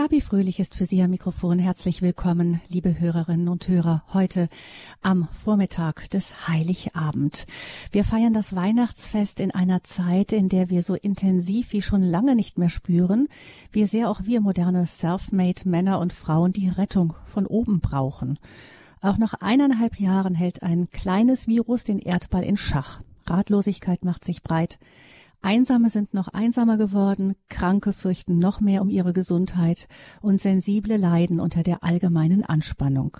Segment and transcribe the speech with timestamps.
[0.00, 1.58] Gabi Fröhlich ist für Sie am Mikrofon.
[1.58, 4.48] Herzlich willkommen, liebe Hörerinnen und Hörer, heute
[5.02, 7.46] am Vormittag des Heiligabend.
[7.92, 12.34] Wir feiern das Weihnachtsfest in einer Zeit, in der wir so intensiv wie schon lange
[12.34, 13.28] nicht mehr spüren,
[13.72, 18.38] wie sehr auch wir moderne Self-Made Männer und Frauen die Rettung von oben brauchen.
[19.02, 23.02] Auch nach eineinhalb Jahren hält ein kleines Virus den Erdball in Schach.
[23.26, 24.78] Ratlosigkeit macht sich breit.
[25.42, 29.88] Einsame sind noch einsamer geworden, Kranke fürchten noch mehr um ihre Gesundheit
[30.20, 33.16] und Sensible leiden unter der allgemeinen Anspannung.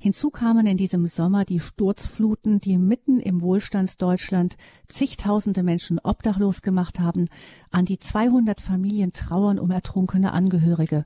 [0.00, 7.00] Hinzu kamen in diesem Sommer die Sturzfluten, die mitten im Wohlstandsdeutschland zigtausende Menschen obdachlos gemacht
[7.00, 7.26] haben,
[7.72, 11.02] an die 200 Familien trauern um ertrunkene Angehörige.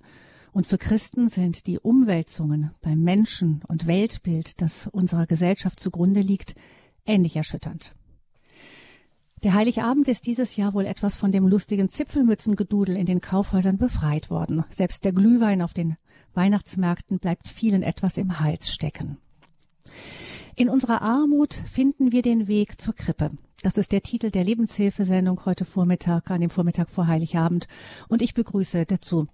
[0.52, 6.54] Und für Christen sind die Umwälzungen beim Menschen und Weltbild, das unserer Gesellschaft zugrunde liegt,
[7.06, 7.94] ähnlich erschütternd.
[9.42, 14.30] Der Heiligabend ist dieses Jahr wohl etwas von dem lustigen Zipfelmützengedudel in den Kaufhäusern befreit
[14.30, 14.64] worden.
[14.70, 15.96] Selbst der Glühwein auf den
[16.34, 19.18] Weihnachtsmärkten bleibt vielen etwas im Hals stecken.
[20.54, 23.30] In unserer Armut finden wir den Weg zur Krippe.
[23.62, 27.66] Das ist der Titel der Lebenshilfesendung heute Vormittag, an dem Vormittag vor Heiligabend.
[28.08, 29.26] Und ich begrüße dazu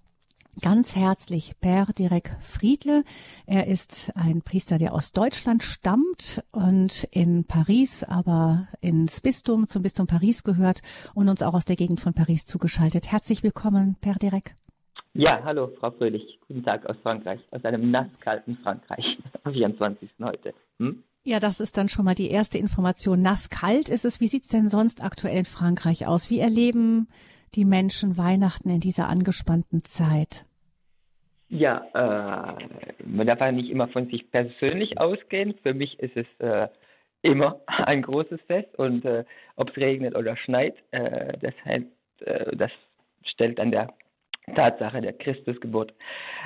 [0.60, 3.04] ganz herzlich Per Direk Friedle.
[3.46, 9.82] Er ist ein Priester, der aus Deutschland stammt und in Paris, aber ins Bistum, zum
[9.82, 10.80] Bistum Paris gehört
[11.14, 13.10] und uns auch aus der Gegend von Paris zugeschaltet.
[13.10, 14.54] Herzlich willkommen, Per Direk.
[15.14, 16.38] Ja, hallo, Frau Fröhlich.
[16.46, 19.04] Guten Tag aus Frankreich, aus einem nasskalten Frankreich,
[19.44, 20.10] am 24.
[20.22, 20.54] heute.
[20.78, 21.02] Hm?
[21.24, 23.22] Ja, das ist dann schon mal die erste Information.
[23.22, 24.20] Nasskalt ist es.
[24.20, 26.30] Wie sieht's denn sonst aktuell in Frankreich aus?
[26.30, 27.08] Wie erleben
[27.54, 30.46] die Menschen Weihnachten in dieser angespannten Zeit?
[31.50, 32.64] Ja, äh,
[33.04, 35.54] man darf ja nicht immer von sich persönlich ausgehen.
[35.62, 36.68] Für mich ist es äh,
[37.22, 39.24] immer ein großes Fest und äh,
[39.56, 41.86] ob es regnet oder schneit, äh, das, heißt,
[42.26, 42.70] äh, das
[43.24, 43.88] stellt an der
[44.54, 45.92] Tatsache der Christusgeburt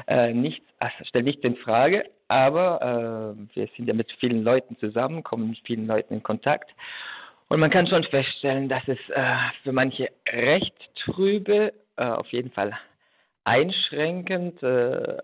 [0.08, 5.22] äh, nichts, also stellt nichts in Frage, aber wir sind ja mit vielen Leuten zusammen,
[5.22, 6.70] kommen mit vielen Leuten in Kontakt
[7.48, 8.98] und man kann schon feststellen, dass es
[9.62, 10.74] für manche recht
[11.04, 12.72] trübe, auf jeden Fall
[13.44, 15.18] einschränkend äh,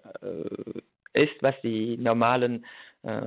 [1.13, 2.65] ist, was die normalen
[3.03, 3.23] äh,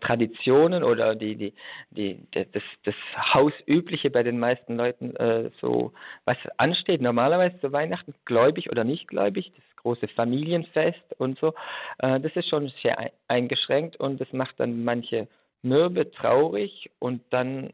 [0.00, 1.54] Traditionen oder die, die,
[1.90, 2.94] die, das, das
[3.34, 5.92] Hausübliche bei den meisten Leuten äh, so,
[6.24, 11.54] was ansteht, normalerweise zu Weihnachten, gläubig oder nicht gläubig, das große Familienfest und so,
[11.98, 15.28] äh, das ist schon sehr eingeschränkt und das macht dann manche
[15.62, 17.72] mürbe, traurig und dann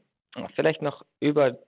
[0.55, 1.59] vielleicht noch über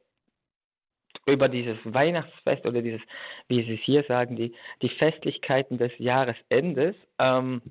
[1.33, 3.01] über dieses Weihnachtsfest oder dieses,
[3.49, 7.63] wie Sie es hier sagen, die, die Festlichkeiten des Jahresendes, ähm,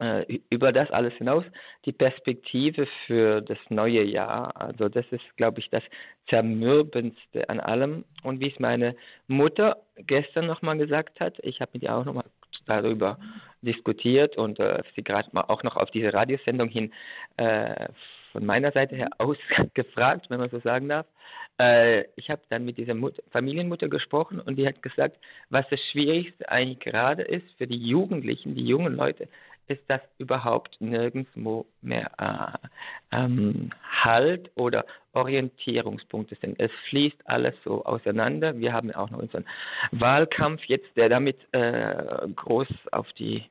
[0.00, 1.44] äh, über das alles hinaus
[1.84, 4.56] die Perspektive für das neue Jahr.
[4.60, 5.82] Also das ist, glaube ich, das
[6.28, 8.04] Zermürbendste an allem.
[8.22, 8.94] Und wie es meine
[9.26, 12.26] Mutter gestern nochmal gesagt hat, ich habe mit ihr auch nochmal
[12.66, 13.18] darüber
[13.62, 16.92] diskutiert und äh, sie gerade mal auch noch auf diese Radiosendung hin
[17.36, 17.88] äh,
[18.32, 21.06] von meiner Seite her ausgefragt, wenn man so sagen darf.
[21.58, 25.16] Äh, ich habe dann mit dieser Mut Familienmutter gesprochen und die hat gesagt,
[25.50, 29.28] was das Schwierigste eigentlich gerade ist für die Jugendlichen, die jungen Leute,
[29.68, 32.10] ist, dass überhaupt nirgendwo mehr
[33.12, 33.70] äh, ähm,
[34.02, 36.58] Halt oder Orientierungspunkte sind.
[36.58, 38.58] Es fließt alles so auseinander.
[38.58, 39.44] Wir haben auch noch unseren
[39.90, 43.44] Wahlkampf jetzt, der damit äh, groß auf die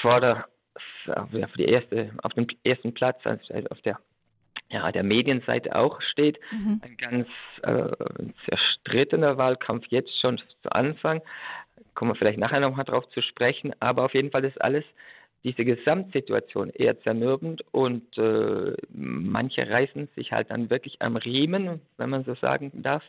[0.00, 0.46] Vorder
[1.06, 3.98] auf die erste, auf dem ersten Platz, also auf der
[4.72, 6.38] ja, der Medienseite auch steht.
[6.50, 6.80] Mhm.
[6.82, 7.28] Ein ganz
[7.62, 11.20] äh, zerstrittener Wahlkampf jetzt schon zu Anfang.
[11.94, 13.74] Kommen wir vielleicht nachher nochmal drauf zu sprechen.
[13.80, 14.84] Aber auf jeden Fall ist alles,
[15.44, 22.10] diese Gesamtsituation eher zermürbend und äh, manche reißen sich halt dann wirklich am Riemen, wenn
[22.10, 23.02] man so sagen darf,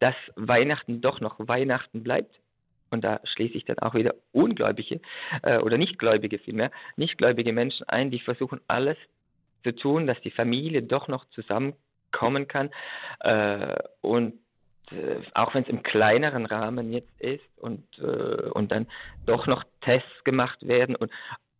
[0.00, 2.34] dass Weihnachten doch noch Weihnachten bleibt.
[2.90, 5.00] Und da schließe ich dann auch wieder Ungläubige
[5.42, 8.96] äh, oder Nichtgläubige vielmehr, nichtgläubige Menschen ein, die versuchen alles
[9.62, 12.70] zu tun, dass die Familie doch noch zusammenkommen kann
[13.20, 14.34] äh, und
[14.90, 18.86] äh, auch wenn es im kleineren Rahmen jetzt ist und äh, und dann
[19.26, 21.10] doch noch Tests gemacht werden und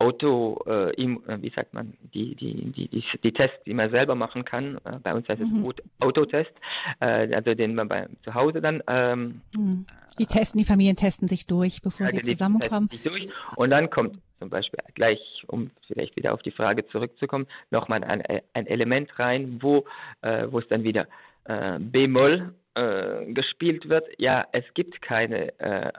[0.00, 4.14] Auto, äh, äh, wie sagt man, die, die, die, die, die Tests, die man selber
[4.14, 4.78] machen kann.
[4.84, 5.72] Äh, bei uns heißt es mhm.
[5.98, 6.52] Autotest,
[7.00, 8.80] also den man bei, zu Hause dann.
[8.86, 9.86] Ähm, mhm.
[10.20, 12.88] Die testen, die Familien testen sich durch, bevor ja, sie zusammenkommen.
[13.02, 13.28] Durch.
[13.56, 18.22] Und dann kommt zum Beispiel gleich, um vielleicht wieder auf die Frage zurückzukommen, nochmal ein,
[18.52, 19.84] ein Element rein, wo,
[20.22, 21.06] äh, wo es dann wieder
[21.44, 24.06] äh, B-Moll äh, gespielt wird.
[24.18, 25.92] Ja, es gibt keine äh,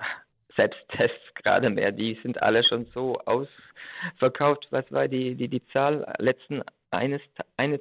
[0.56, 1.92] Selbsttests gerade mehr.
[1.92, 4.68] Die sind alle schon so ausverkauft.
[4.72, 6.62] Was war die, die, die Zahl letzten
[6.92, 7.22] eines,
[7.58, 7.80] eine,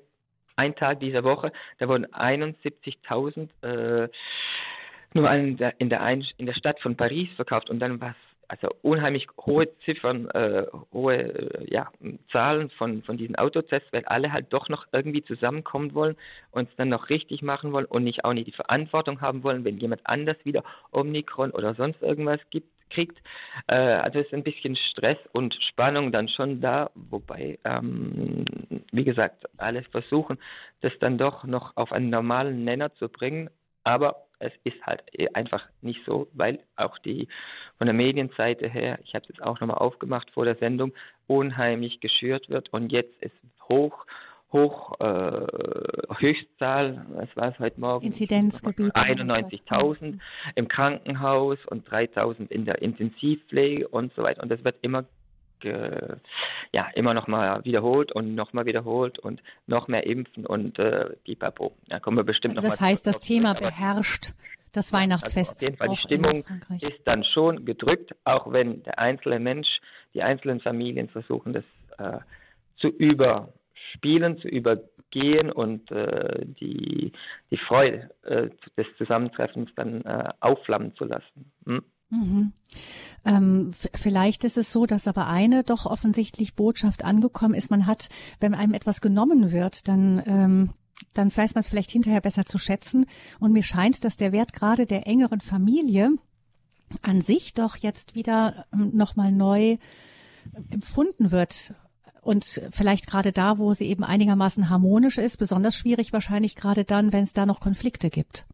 [0.57, 1.53] ein Tag dieser Woche?
[1.79, 4.09] Da wurden 71.000 äh,
[5.15, 8.11] nur in der, in der, Ein in der Stadt von Paris verkauft und dann war
[8.11, 11.91] es also unheimlich hohe Ziffern, äh, hohe äh, ja,
[12.33, 16.17] Zahlen von, von diesen Autotests, weil alle halt doch noch irgendwie zusammenkommen wollen
[16.51, 19.65] und es dann noch richtig machen wollen und nicht auch nicht die Verantwortung haben wollen,
[19.65, 23.19] wenn jemand anders wieder Omikron oder sonst irgendwas gibt, kriegt.
[23.67, 28.45] Äh, also ist ein bisschen Stress und Spannung dann schon da, wobei, ähm,
[28.93, 30.39] wie gesagt, alles versuchen,
[30.81, 33.51] das dann doch noch auf einen normalen Nenner zu bringen,
[33.89, 35.03] aber es ist halt
[35.35, 37.27] einfach nicht so, weil auch die
[37.79, 40.93] von der Medienseite her, ich habe es jetzt auch nochmal aufgemacht vor der Sendung,
[41.27, 43.33] unheimlich geschürt wird und jetzt ist
[43.67, 44.05] hoch,
[44.53, 45.47] hoch, äh,
[46.19, 48.07] Höchstzahl, was war es heute Morgen?
[48.07, 48.95] Inzidenzgebiet.
[48.95, 50.19] 91.000
[50.55, 54.43] im Krankenhaus und 3.000 in der Intensivpflege und so weiter.
[54.43, 55.05] Und das wird immer
[55.65, 56.17] äh,
[56.73, 61.11] ja immer noch mal wiederholt und noch mal wiederholt und noch mehr impfen und äh,
[61.25, 61.73] pipapo.
[61.89, 64.33] Da kommen wir bestimmt also noch Das heißt, das Thema beherrscht
[64.73, 65.65] das Weihnachtsfest.
[65.65, 66.45] Also auf jeden Fall, die Stimmung
[66.81, 69.69] ist dann schon gedrückt, auch wenn der einzelne Mensch,
[70.15, 71.65] die einzelnen Familien versuchen, das
[71.99, 72.19] äh,
[72.77, 77.13] zu überspielen, zu übergehen und äh, die,
[77.51, 81.51] die Freude äh, des Zusammentreffens dann äh, aufflammen zu lassen.
[81.67, 81.83] Hm?
[82.11, 82.53] Mhm.
[83.25, 87.71] Ähm, vielleicht ist es so, dass aber eine doch offensichtlich Botschaft angekommen ist.
[87.71, 88.09] Man hat,
[88.41, 90.71] wenn einem etwas genommen wird, dann ähm,
[91.15, 93.07] dann weiß man es vielleicht hinterher besser zu schätzen.
[93.41, 96.11] Und mir scheint, dass der Wert gerade der engeren Familie
[97.03, 99.77] an sich doch jetzt wieder ähm, nochmal neu
[100.71, 101.75] empfunden wird.
[102.23, 107.13] Und vielleicht gerade da, wo sie eben einigermaßen harmonisch ist, besonders schwierig wahrscheinlich gerade dann,
[107.13, 108.47] wenn es da noch Konflikte gibt.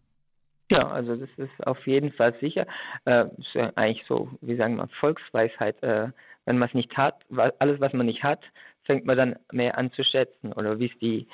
[0.71, 2.67] Ja, also das ist auf jeden Fall sicher.
[3.05, 5.83] Äh, ist ja eigentlich so, wie sagen wir, Volksweisheit.
[5.83, 6.09] Äh,
[6.47, 7.17] wenn man es nicht hat,
[7.59, 8.41] alles, was man nicht hat,
[8.85, 10.53] fängt man dann mehr an zu schätzen.
[10.53, 11.27] Oder wie es die,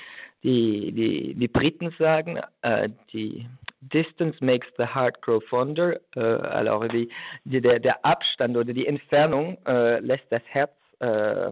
[0.43, 3.47] die, die, die Briten sagen, äh, die
[3.81, 6.01] Distance makes the heart grow fonder.
[6.15, 7.09] Äh, also die,
[7.45, 11.51] die, der, der Abstand oder die Entfernung äh, lässt das Herz äh,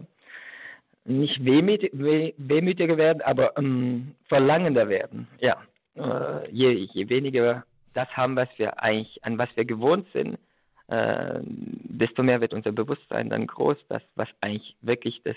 [1.05, 5.27] nicht wehmütig, weh, wehmütiger werden, aber ähm, verlangender werden.
[5.39, 5.57] Ja,
[5.95, 7.63] äh, je, je weniger
[7.99, 10.37] das haben, was wir eigentlich, an was wir gewohnt sind,
[10.87, 15.35] äh, desto mehr wird unser Bewusstsein dann groß, dass was eigentlich wirklich das,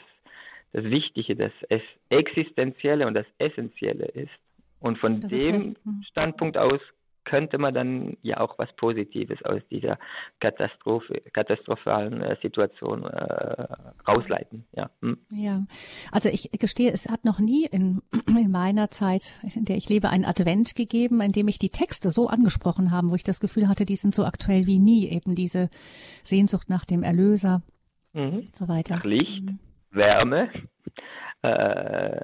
[0.73, 1.53] das Wichtige, das
[2.09, 4.33] Existenzielle und das Essentielle ist.
[4.81, 6.03] Und von das dem hm.
[6.11, 6.81] Standpunkt aus
[7.25, 9.99] könnte man dann ja auch was Positives aus dieser
[10.41, 13.67] Katastrophe, katastrophalen äh, Situation äh,
[14.07, 14.65] rausleiten.
[14.73, 14.91] Ja.
[15.01, 15.19] Hm.
[15.31, 15.65] ja,
[16.11, 20.11] also ich gestehe, es hat noch nie in, in meiner Zeit, in der ich lebe,
[20.11, 23.69] einen Advent gegeben, in dem ich die Texte so angesprochen haben, wo ich das Gefühl
[23.69, 25.71] hatte, die sind so aktuell wie nie, eben diese
[26.23, 27.63] Sehnsucht nach dem Erlöser
[28.13, 28.39] mhm.
[28.39, 28.97] und so weiter.
[28.97, 29.59] Nach Licht, mhm.
[29.91, 30.51] Wärme,
[31.43, 32.21] äh,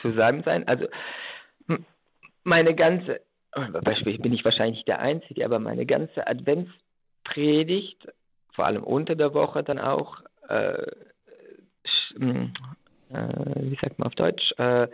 [0.00, 0.66] zusammen sein.
[0.66, 0.86] Also
[2.44, 3.20] meine ganze
[3.52, 8.08] Beispiel bin ich wahrscheinlich der Einzige, aber meine ganze Adventspredigt,
[8.54, 10.18] vor allem unter der Woche dann auch,
[10.48, 10.86] äh,
[12.16, 12.52] hm,
[13.10, 14.88] äh, wie sagt man auf Deutsch, äh,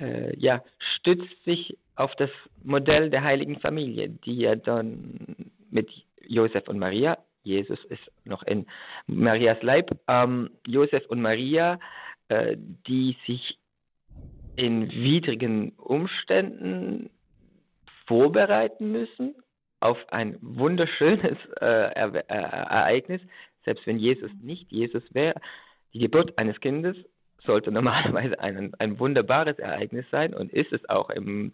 [0.00, 0.62] äh, ja,
[0.96, 2.30] stützt sich auf das
[2.62, 5.88] Modell der heiligen Familie, die ja dann mit
[6.26, 8.66] Josef und Maria, Jesus ist noch in
[9.06, 11.78] Marias Leib, ähm, Josef und Maria,
[12.28, 13.58] äh, die sich
[14.56, 17.10] in widrigen Umständen
[18.10, 19.36] vorbereiten müssen
[19.78, 23.22] auf ein wunderschönes äh, er äh, Ereignis,
[23.64, 25.40] selbst wenn Jesus nicht Jesus wäre.
[25.94, 26.96] Die Geburt eines Kindes
[27.44, 31.52] sollte normalerweise ein, ein wunderbares Ereignis sein und ist es auch im,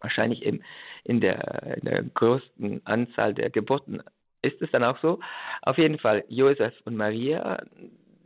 [0.00, 0.62] wahrscheinlich im,
[1.04, 4.02] in, der, in der größten Anzahl der Geburten
[4.42, 5.18] ist es dann auch so.
[5.62, 7.62] Auf jeden Fall, Josef und Maria,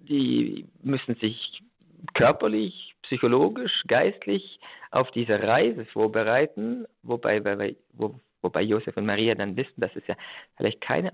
[0.09, 1.63] die müssen sich
[2.15, 4.61] körperlich, psychologisch, geistlich
[4.93, 10.07] auf diese Reise vorbereiten, wobei, wobei, wo, wobei Josef und Maria dann wissen, dass es
[10.07, 10.15] ja
[10.57, 11.13] vielleicht keine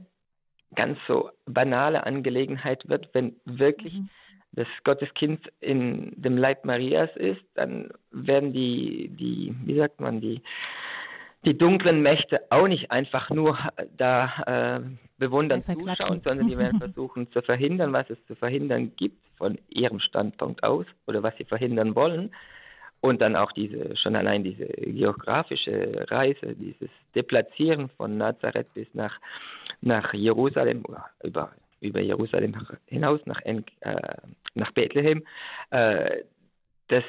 [0.74, 4.10] ganz so banale Angelegenheit wird, wenn wirklich mhm.
[4.52, 10.42] das Gotteskind in dem Leib Marias ist, dann werden die, die, wie sagt man, die,
[11.46, 13.56] die dunklen Mächte auch nicht einfach nur
[13.96, 14.80] da äh,
[15.16, 20.00] bewundern zuschauen, sondern die werden versuchen zu verhindern, was es zu verhindern gibt von ihrem
[20.00, 22.34] Standpunkt aus oder was sie verhindern wollen.
[23.00, 29.16] Und dann auch diese, schon allein diese geografische Reise, dieses Deplatzieren von Nazareth bis nach,
[29.82, 30.82] nach Jerusalem,
[31.22, 33.60] über, über Jerusalem hinaus nach, äh,
[34.54, 35.22] nach Bethlehem,
[35.70, 36.22] äh,
[36.88, 37.04] das,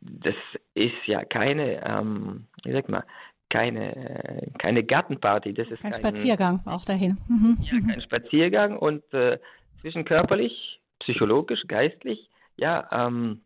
[0.00, 0.34] das
[0.74, 3.04] ist ja keine, ähm, wie sagt man,
[3.50, 5.52] keine, keine Gartenparty.
[5.52, 7.18] Das, das ist kein, kein Spaziergang, auch dahin.
[7.28, 7.58] Mhm.
[7.60, 9.38] Ja, kein Spaziergang und äh,
[9.80, 13.42] zwischen körperlich, psychologisch, geistlich, ja, ähm,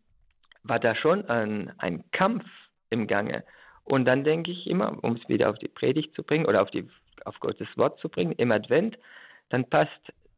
[0.63, 2.45] war da schon ein, ein Kampf
[2.89, 3.43] im Gange.
[3.83, 6.71] Und dann denke ich immer, um es wieder auf die Predigt zu bringen oder auf
[6.71, 6.87] die
[7.23, 8.97] auf Gottes Wort zu bringen im Advent,
[9.49, 9.89] dann passt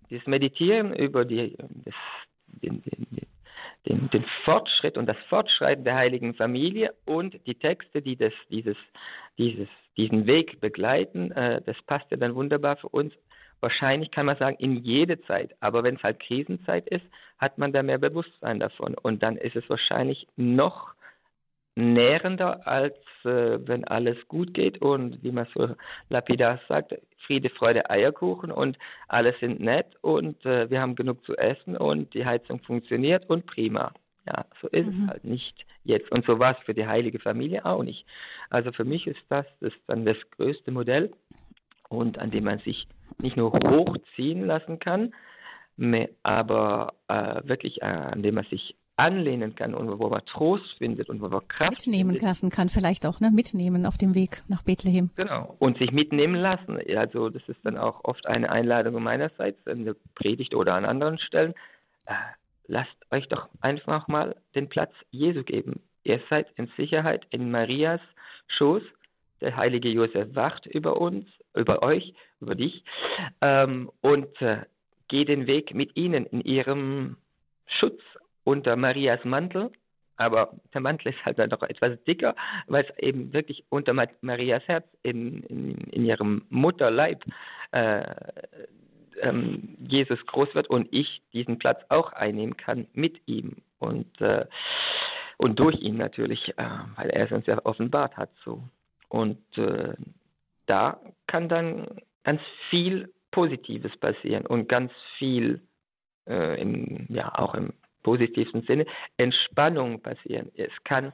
[0.09, 1.93] das Meditieren über die, das,
[2.47, 3.27] den, den,
[3.87, 8.77] den, den, Fortschritt und das Fortschreiten der heiligen Familie und die Texte, die das, dieses,
[9.37, 13.13] dieses, diesen Weg begleiten, äh, das passt ja dann wunderbar für uns.
[13.59, 15.55] Wahrscheinlich kann man sagen, in jede Zeit.
[15.59, 17.05] Aber wenn es halt Krisenzeit ist,
[17.39, 18.95] hat man da mehr Bewusstsein davon.
[18.95, 20.93] Und dann ist es wahrscheinlich noch
[21.77, 25.75] nährender, als äh, wenn alles gut geht und wie man so
[26.09, 31.37] lapidar sagt, Friede, Freude, Eierkuchen und alles sind nett und äh, wir haben genug zu
[31.37, 33.93] essen und die Heizung funktioniert und prima.
[34.25, 35.03] Ja, so ist mhm.
[35.03, 36.11] es halt nicht jetzt.
[36.11, 38.05] Und so war es für die heilige Familie auch nicht.
[38.49, 41.11] Also für mich ist das, das ist dann das größte Modell
[41.89, 42.87] und an dem man sich
[43.19, 45.13] nicht nur hochziehen lassen kann,
[46.23, 51.09] aber äh, wirklich äh, an dem man sich anlehnen kann und wo man Trost findet
[51.09, 52.23] und wo man Kraft mitnehmen findet.
[52.23, 55.11] lassen kann, vielleicht auch ne, mitnehmen auf dem Weg nach Bethlehem.
[55.15, 56.79] Genau und sich mitnehmen lassen.
[56.95, 61.19] Also das ist dann auch oft eine Einladung meinerseits in der Predigt oder an anderen
[61.19, 61.53] Stellen.
[62.05, 62.13] Äh,
[62.65, 65.81] lasst euch doch einfach mal den Platz Jesu geben.
[66.03, 68.01] Ihr seid in Sicherheit in Marias
[68.57, 68.83] Schoß.
[69.41, 72.83] Der heilige Josef wacht über uns, über euch, über dich
[73.41, 74.61] ähm, und äh,
[75.07, 77.17] geht den Weg mit ihnen in ihrem
[77.67, 78.01] Schutz
[78.47, 79.71] unter Marias Mantel,
[80.15, 82.33] aber der Mantel ist halt dann doch etwas dicker,
[82.67, 87.25] weil es eben wirklich unter Marias Herz in, in, in ihrem Mutterleib
[87.73, 88.05] äh,
[89.21, 94.45] ähm, Jesus groß wird und ich diesen Platz auch einnehmen kann mit ihm und, äh,
[95.35, 98.29] und durch ihn natürlich, äh, weil er es uns ja offenbart hat.
[98.45, 98.63] So.
[99.09, 99.93] Und äh,
[100.67, 101.85] da kann dann
[102.23, 105.59] ganz viel Positives passieren und ganz viel
[106.27, 107.73] äh, im, ja, auch im
[108.07, 108.85] positivsten Sinne
[109.17, 110.49] Entspannung passieren.
[110.55, 111.11] Es kann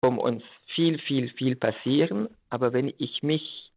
[0.00, 0.42] um uns
[0.74, 3.72] viel, viel, viel passieren, aber wenn ich mich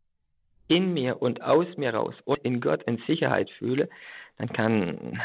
[0.68, 3.88] in mir und aus mir raus und in Gott in Sicherheit fühle,
[4.38, 5.22] dann kann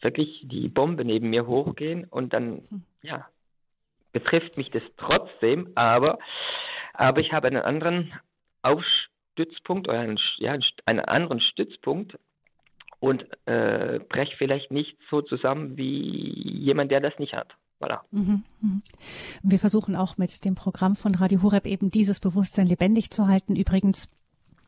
[0.00, 3.26] wirklich die Bombe neben mir hochgehen und dann, ja,
[4.12, 6.20] betrifft mich das trotzdem, aber,
[6.94, 8.12] aber ich habe einen anderen
[8.62, 12.16] Aufstützpunkt oder einen, ja, einen anderen Stützpunkt
[13.00, 17.48] und äh, breche vielleicht nicht so zusammen wie jemand, der das nicht hat.
[17.80, 18.00] Voilà.
[18.10, 18.82] Mhm, mhm.
[19.42, 23.54] Wir versuchen auch mit dem Programm von Radio Horeb eben dieses Bewusstsein lebendig zu halten.
[23.54, 24.10] Übrigens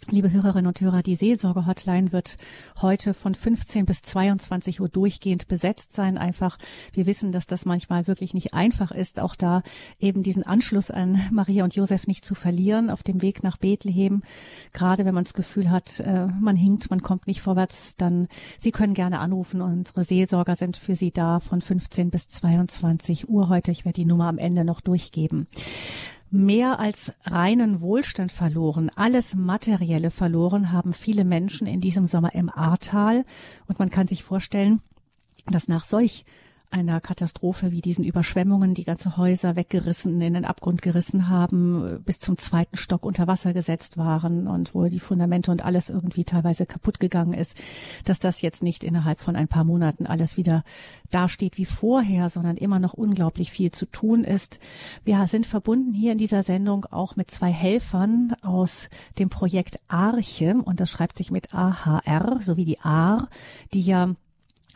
[0.08, 2.36] Liebe Hörerinnen und Hörer, die Seelsorge-Hotline wird
[2.80, 6.16] heute von 15 bis 22 Uhr durchgehend besetzt sein.
[6.16, 6.58] Einfach,
[6.94, 9.62] wir wissen, dass das manchmal wirklich nicht einfach ist, auch da
[10.00, 14.22] eben diesen Anschluss an Maria und Josef nicht zu verlieren auf dem Weg nach Bethlehem.
[14.72, 18.26] Gerade wenn man das Gefühl hat, äh, man hinkt, man kommt nicht vorwärts, dann
[18.58, 19.60] Sie können gerne anrufen.
[19.60, 23.70] Unsere Seelsorger sind für Sie da von 15 bis 22 Uhr heute.
[23.70, 25.46] Ich werde die Nummer am Ende noch durchgeben
[26.30, 32.48] mehr als reinen Wohlstand verloren, alles Materielle verloren haben viele Menschen in diesem Sommer im
[32.48, 33.24] Ahrtal.
[33.66, 34.80] Und man kann sich vorstellen,
[35.46, 36.24] dass nach solch
[36.70, 42.20] einer Katastrophe wie diesen Überschwemmungen die ganze Häuser weggerissen, in den Abgrund gerissen haben, bis
[42.20, 46.66] zum zweiten Stock unter Wasser gesetzt waren und wo die Fundamente und alles irgendwie teilweise
[46.66, 47.60] kaputt gegangen ist,
[48.04, 50.62] dass das jetzt nicht innerhalb von ein paar Monaten alles wieder
[51.10, 54.60] dasteht wie vorher, sondern immer noch unglaublich viel zu tun ist.
[55.04, 60.54] Wir sind verbunden hier in dieser Sendung auch mit zwei Helfern aus dem Projekt Arche
[60.64, 63.28] und das schreibt sich mit AHR sowie die Ahr,
[63.74, 64.14] die ja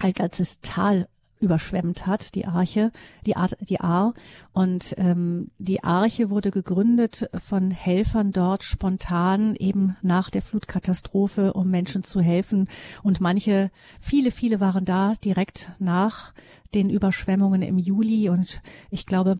[0.00, 1.08] als ganzes Tal
[1.40, 2.90] überschwemmt hat, die Arche,
[3.26, 4.14] die, Ar die Ahr.
[4.52, 11.70] Und ähm, die Arche wurde gegründet von Helfern dort spontan eben nach der Flutkatastrophe, um
[11.70, 12.68] Menschen zu helfen.
[13.02, 16.32] Und manche, viele, viele waren da direkt nach
[16.74, 18.28] den Überschwemmungen im Juli.
[18.28, 19.38] Und ich glaube,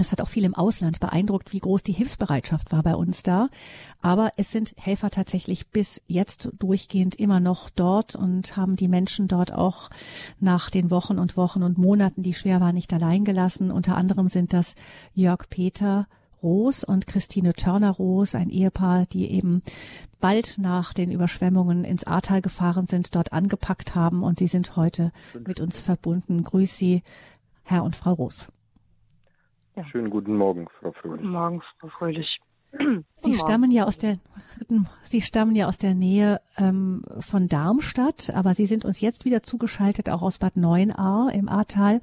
[0.00, 3.48] das hat auch viel im Ausland beeindruckt, wie groß die Hilfsbereitschaft war bei uns da.
[4.02, 9.28] Aber es sind Helfer tatsächlich bis jetzt durchgehend immer noch dort und haben die Menschen
[9.28, 9.90] dort auch
[10.38, 13.70] nach den Wochen und Wochen und Monaten, die schwer waren, nicht allein gelassen.
[13.70, 14.74] Unter anderem sind das
[15.14, 16.06] Jörg Peter
[16.42, 19.62] Roos und Christine Törner-Roos, ein Ehepaar, die eben
[20.20, 25.12] bald nach den Überschwemmungen ins Ahrtal gefahren sind, dort angepackt haben und sie sind heute
[25.46, 26.42] mit uns verbunden.
[26.42, 27.02] Grüß Sie,
[27.64, 28.48] Herr und Frau Roos.
[29.76, 29.84] Ja.
[29.84, 31.20] Schönen guten Morgen, Frau Fröhlich.
[31.20, 32.40] Guten Morgen, Frau Fröhlich.
[33.16, 34.16] Sie stammen ja aus der
[35.02, 39.42] Sie stammen ja aus der Nähe ähm, von Darmstadt, aber Sie sind uns jetzt wieder
[39.42, 42.00] zugeschaltet, auch aus Bad Neuenahr im Ahrtal.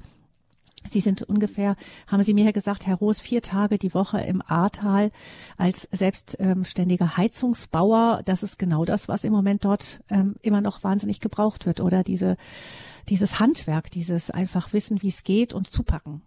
[0.86, 1.76] Sie sind ungefähr,
[2.06, 5.10] haben Sie mir ja gesagt, Herr Roos, vier Tage die Woche im Ahrtal
[5.56, 8.22] als selbstständiger Heizungsbauer.
[8.24, 12.04] Das ist genau das, was im Moment dort ähm, immer noch wahnsinnig gebraucht wird, oder?
[12.04, 12.36] Diese,
[13.08, 16.22] dieses Handwerk, dieses einfach wissen, wie es geht und zupacken.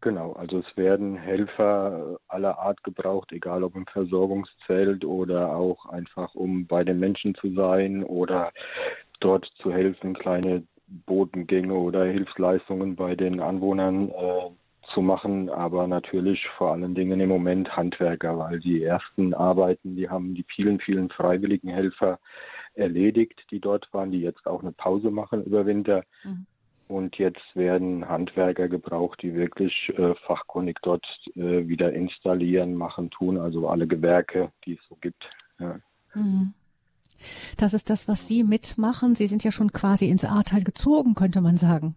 [0.00, 6.36] Genau, also es werden Helfer aller Art gebraucht, egal ob im Versorgungszelt oder auch einfach
[6.36, 8.52] um bei den Menschen zu sein oder
[9.18, 14.50] dort zu helfen, kleine Bodengänge oder Hilfsleistungen bei den Anwohnern äh,
[14.94, 20.08] zu machen, aber natürlich vor allen Dingen im Moment Handwerker, weil die ersten Arbeiten, die
[20.08, 22.20] haben die vielen, vielen freiwilligen Helfer
[22.74, 26.04] erledigt, die dort waren, die jetzt auch eine Pause machen über Winter.
[26.22, 26.46] Mhm.
[26.88, 31.04] Und jetzt werden Handwerker gebraucht, die wirklich äh, fachkundig dort
[31.36, 35.28] äh, wieder installieren, machen, tun, also alle Gewerke, die es so gibt.
[35.58, 35.78] Ja.
[36.14, 36.54] Mhm.
[37.58, 39.14] Das ist das, was Sie mitmachen.
[39.14, 41.94] Sie sind ja schon quasi ins Ahrtal gezogen, könnte man sagen.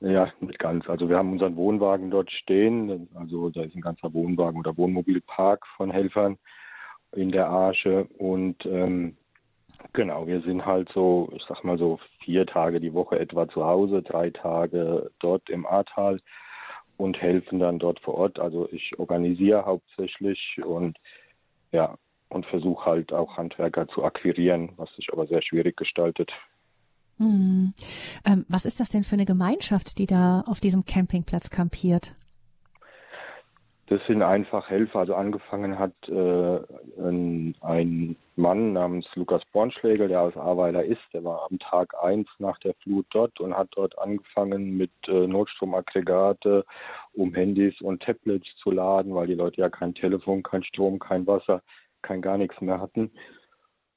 [0.00, 0.88] Ja, nicht ganz.
[0.88, 3.08] Also wir haben unseren Wohnwagen dort stehen.
[3.14, 6.38] Also da ist ein ganzer Wohnwagen oder Wohnmobilpark von Helfern
[7.12, 8.06] in der Arche.
[8.18, 9.16] Und ähm,
[9.92, 13.64] genau, wir sind halt so, ich sag mal so vier Tage die Woche etwa zu
[13.64, 16.20] Hause, drei Tage dort im Ahrtal
[16.96, 18.38] und helfen dann dort vor Ort.
[18.38, 20.98] Also ich organisiere hauptsächlich und
[21.72, 21.96] ja,
[22.28, 26.30] und versuche halt auch Handwerker zu akquirieren, was sich aber sehr schwierig gestaltet.
[27.18, 27.72] Hm.
[28.26, 32.14] Ähm, was ist das denn für eine Gemeinschaft, die da auf diesem Campingplatz kampiert?
[33.88, 35.00] Das sind einfach Helfer.
[35.00, 36.58] Also angefangen hat äh,
[37.00, 41.00] ein, Mann namens Lukas Bornschlägel, der aus Ahrweiler ist.
[41.14, 45.26] Der war am Tag eins nach der Flut dort und hat dort angefangen mit äh,
[45.26, 46.66] Notstromaggregate,
[47.14, 51.26] um Handys und Tablets zu laden, weil die Leute ja kein Telefon, kein Strom, kein
[51.26, 51.62] Wasser,
[52.02, 53.10] kein gar nichts mehr hatten.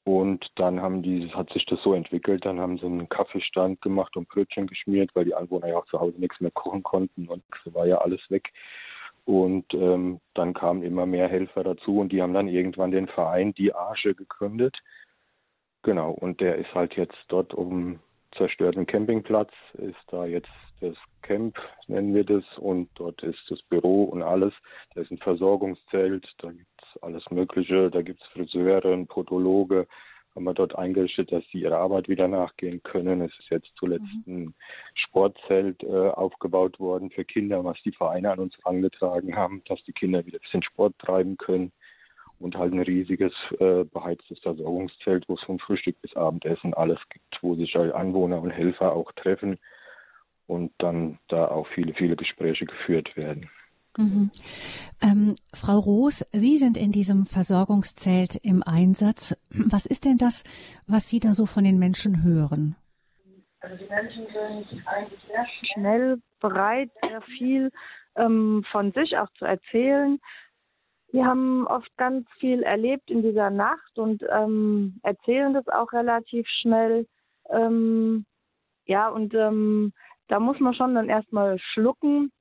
[0.06, 4.16] Und dann haben die, hat sich das so entwickelt, dann haben sie einen Kaffeestand gemacht
[4.16, 7.44] und Brötchen geschmiert, weil die Anwohner ja auch zu Hause nichts mehr kochen konnten und
[7.66, 8.52] so war ja alles weg.
[9.30, 13.54] Und ähm, dann kamen immer mehr Helfer dazu und die haben dann irgendwann den Verein
[13.54, 14.76] Die Arche gegründet.
[15.84, 18.00] Genau, und der ist halt jetzt dort um
[18.36, 20.50] zerstörten Campingplatz, ist da jetzt
[20.82, 24.54] das Camp, nennen wir das, und dort ist das Büro und alles.
[24.96, 29.86] Da ist ein Versorgungszelt, da gibt es alles Mögliche, da gibt es Friseure, ein Podologe,
[30.40, 33.20] haben wir dort eingerichtet, dass sie ihrer Arbeit wieder nachgehen können.
[33.22, 34.46] Es ist jetzt zuletzt mhm.
[34.46, 34.56] ein
[34.96, 39.92] Sportzelt äh, aufgebaut worden für Kinder, was die Vereine an uns angetragen haben, dass die
[39.92, 41.74] Kinder wieder ein bisschen Sport treiben können
[42.40, 47.44] und halt ein riesiges äh, beheiztes Versorgungszelt, wo es vom Frühstück bis Abendessen alles gibt,
[47.44, 49.60] wo sich halt Anwohner und Helfer auch treffen
[50.48, 53.50] und dann da auch viele, viele Gespräche geführt werden.
[54.00, 54.32] Mhm.
[55.02, 59.36] Ähm, Frau Roos, Sie sind in diesem Versorgungszelt im Einsatz.
[59.50, 60.46] Was ist denn das,
[60.88, 62.78] was Sie da so von den Menschen hören?
[63.60, 67.72] Also die Menschen sind eigentlich sehr schnell bereit, sehr viel
[68.16, 70.18] ähm, von sich auch zu erzählen.
[71.12, 76.48] Die haben oft ganz viel erlebt in dieser Nacht und ähm, erzählen das auch relativ
[76.62, 77.06] schnell.
[77.50, 78.26] Ähm,
[78.86, 79.92] ja, und ähm,
[80.30, 82.32] da muss man schon dann erstmal schlucken,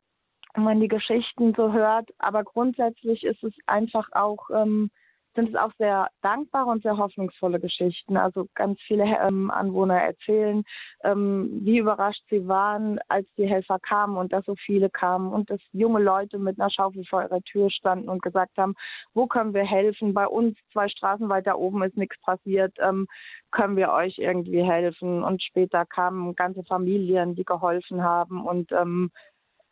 [0.59, 2.11] wenn man die Geschichten so hört.
[2.19, 4.91] Aber grundsätzlich ist es einfach auch ähm,
[5.39, 8.17] sind es auch sehr dankbare und sehr hoffnungsvolle Geschichten.
[8.17, 10.65] Also ganz viele ähm, Anwohner erzählen,
[11.05, 15.49] ähm, wie überrascht sie waren, als die Helfer kamen und dass so viele kamen und
[15.49, 18.75] dass junge Leute mit einer Schaufel vor ihrer Tür standen und gesagt haben,
[19.15, 20.13] wo können wir helfen?
[20.13, 22.75] Bei uns zwei Straßen weiter oben ist nichts passiert.
[22.81, 23.07] Ähm,
[23.53, 25.23] können wir euch irgendwie helfen?
[25.23, 29.13] Und später kamen ganze Familien, die geholfen haben und ähm,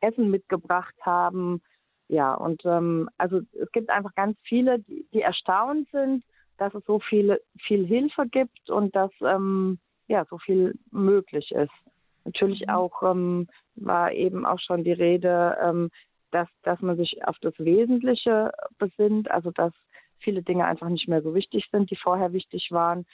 [0.01, 1.61] Essen mitgebracht haben
[2.09, 6.25] ja, und ähm, also es gibt einfach ganz viele, die, die erstaunt sind,
[6.57, 11.73] dass es so viele, viel Hilfe gibt und dass ähm, ja so viel möglich ist.
[12.25, 12.71] Natürlich mhm.
[12.71, 15.91] auch ähm, war eben auch schon die Rede, ähm,
[16.31, 19.73] dass, dass man sich auf das Wesentliche besinnt, also dass
[20.19, 23.05] viele Dinge einfach nicht mehr so wichtig sind, die vorher wichtig waren.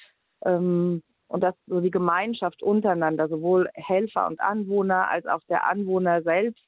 [0.45, 6.23] Ähm, und dass so die Gemeinschaft untereinander, sowohl Helfer und Anwohner als auch der Anwohner
[6.23, 6.63] selbst,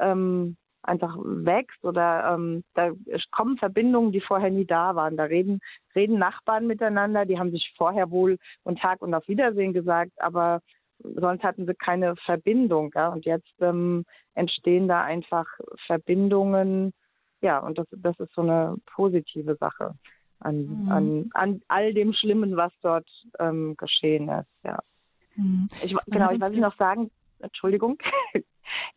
[0.00, 2.90] ähm, einfach wächst oder ähm, da
[3.30, 5.16] kommen Verbindungen, die vorher nie da waren.
[5.16, 5.60] Da reden,
[5.94, 10.62] reden Nachbarn miteinander, die haben sich vorher wohl und Tag und auf Wiedersehen gesagt, aber
[10.98, 12.90] sonst hatten sie keine Verbindung.
[12.96, 13.08] Ja?
[13.08, 14.04] Und jetzt ähm,
[14.34, 15.46] entstehen da einfach
[15.86, 16.92] Verbindungen,
[17.40, 19.94] ja, und das, das ist so eine positive Sache
[20.40, 20.92] an, mhm.
[20.92, 24.78] an, an all dem Schlimmen, was dort ähm, geschehen ist, ja.
[25.36, 25.68] Mhm.
[25.82, 27.98] Ich, genau, ich wollte noch sagen, Entschuldigung.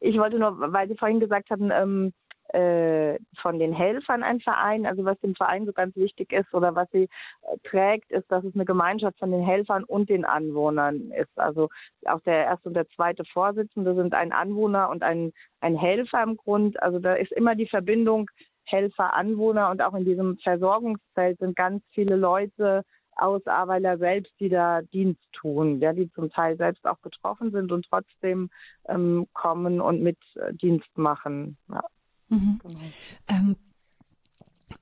[0.02, 2.12] Ich wollte nur, weil Sie vorhin gesagt hatten, ähm,
[2.54, 6.76] äh, von den Helfern ein Verein, also was dem Verein so ganz wichtig ist oder
[6.76, 11.12] was sie äh, trägt, ist, dass es eine Gemeinschaft von den Helfern und den Anwohnern
[11.12, 11.32] ist.
[11.40, 11.70] Also
[12.06, 16.36] auch der erste und der zweite Vorsitzende sind ein Anwohner und ein, ein Helfer im
[16.36, 16.82] Grund.
[16.82, 18.30] Also da ist immer die Verbindung
[18.66, 22.84] Helfer, Anwohner und auch in diesem Versorgungsfeld sind ganz viele Leute
[23.16, 27.72] aus Aweiler selbst, die da Dienst tun, ja, die zum Teil selbst auch betroffen sind
[27.72, 28.50] und trotzdem
[28.88, 31.58] ähm, kommen und mit äh, Dienst machen.
[31.70, 31.84] Ja.
[32.30, 32.60] Mhm.
[32.64, 32.80] Genau.
[33.28, 33.56] Ähm,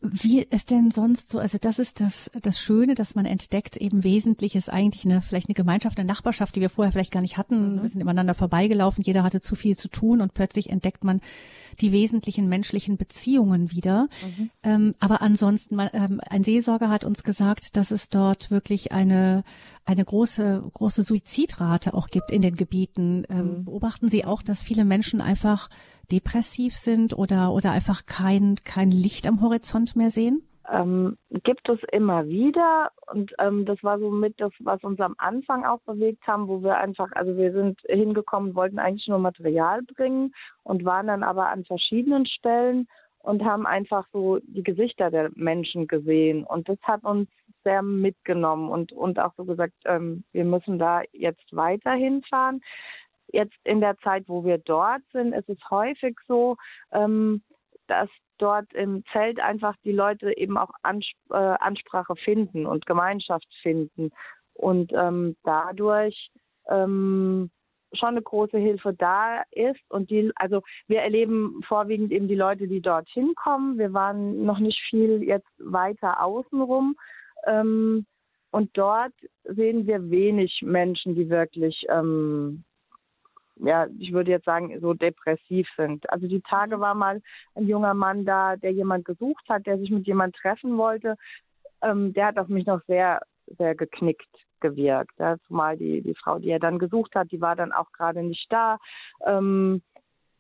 [0.02, 4.04] wie ist denn sonst so, also das ist das, das Schöne, dass man entdeckt, eben
[4.04, 7.76] Wesentliches eigentlich eine, vielleicht eine Gemeinschaft, eine Nachbarschaft, die wir vorher vielleicht gar nicht hatten.
[7.76, 7.82] Mhm.
[7.82, 11.22] Wir sind übereinander vorbeigelaufen, jeder hatte zu viel zu tun und plötzlich entdeckt man
[11.82, 14.08] die wesentlichen menschlichen Beziehungen wieder.
[14.38, 14.50] Mhm.
[14.64, 19.44] Ähm, aber ansonsten, man, ähm, ein Seelsorger hat uns gesagt, dass es dort wirklich eine,
[19.86, 23.26] eine große, große Suizidrate auch gibt in den Gebieten.
[23.30, 23.66] Ähm, mhm.
[23.66, 25.70] Beobachten Sie auch, dass viele Menschen einfach
[26.12, 30.42] depressiv sind oder, oder einfach kein, kein Licht am Horizont mehr sehen?
[30.72, 35.16] Ähm, gibt es immer wieder und ähm, das war so mit das, was uns am
[35.18, 39.82] Anfang auch bewegt haben, wo wir einfach, also wir sind hingekommen, wollten eigentlich nur Material
[39.82, 42.88] bringen und waren dann aber an verschiedenen Stellen
[43.20, 47.28] und haben einfach so die Gesichter der Menschen gesehen und das hat uns
[47.64, 52.62] sehr mitgenommen und und auch so gesagt, ähm, wir müssen da jetzt weiterhin fahren.
[53.32, 56.58] Jetzt in der Zeit, wo wir dort sind, ist es häufig so,
[56.92, 57.42] ähm,
[57.88, 63.48] dass dort im Zelt einfach die Leute eben auch Ansp äh, Ansprache finden und Gemeinschaft
[63.62, 64.12] finden.
[64.54, 66.30] Und ähm, dadurch
[66.68, 67.50] ähm,
[67.94, 69.82] schon eine große Hilfe da ist.
[69.90, 73.78] Und die also wir erleben vorwiegend eben die Leute, die dorthin kommen.
[73.78, 76.96] Wir waren noch nicht viel jetzt weiter außenrum.
[77.46, 78.06] Ähm,
[78.52, 79.14] und dort
[79.44, 82.64] sehen wir wenig Menschen, die wirklich ähm,
[83.60, 86.10] ja, ich würde jetzt sagen, so depressiv sind.
[86.10, 86.82] Also die Tage mhm.
[86.82, 87.22] war mal
[87.56, 91.16] ein junger Mann da, der jemand gesucht hat, der sich mit jemand treffen wollte.
[91.82, 93.22] Ähm, der hat auf mich noch sehr,
[93.58, 94.28] sehr geknickt
[94.60, 95.18] gewirkt.
[95.20, 98.24] Ja, zumal die, die Frau, die er dann gesucht hat, die war dann auch gerade
[98.24, 98.78] nicht da.
[99.26, 99.82] Ähm,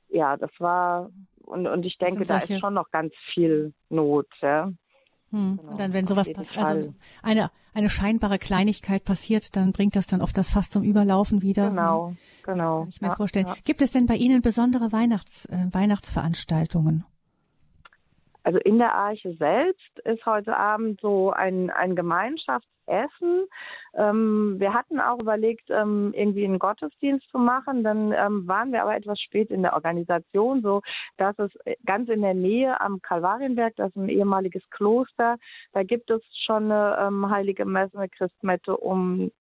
[0.10, 1.10] ja, das war,
[1.46, 4.28] und, und ich denke, da ist schon noch ganz viel Not.
[4.42, 4.72] Ja.
[5.32, 5.58] Hm.
[5.58, 10.08] Genau, und dann, wenn sowas passiert, also eine, eine scheinbare Kleinigkeit passiert, dann bringt das
[10.08, 11.70] dann oft das Fass zum Überlaufen wieder.
[11.70, 12.64] Genau, genau.
[12.64, 13.48] Das kann ich mir ja, vorstellen.
[13.48, 13.56] Ja.
[13.64, 17.06] Gibt es denn bei Ihnen besondere Weihnachts, äh, Weihnachtsveranstaltungen?
[18.44, 23.48] Also in der Arche selbst ist heute Abend so ein, ein Gemeinschaftsessen.
[23.96, 27.84] Ähm, wir hatten auch überlegt, ähm, irgendwie einen Gottesdienst zu machen.
[27.84, 30.82] Dann ähm, waren wir aber etwas spät in der Organisation, so
[31.18, 31.52] dass es
[31.86, 35.38] ganz in der Nähe am Kalvarienberg, das ist ein ehemaliges Kloster,
[35.74, 39.32] da gibt es schon eine ähm, heilige Messe, eine Christmette um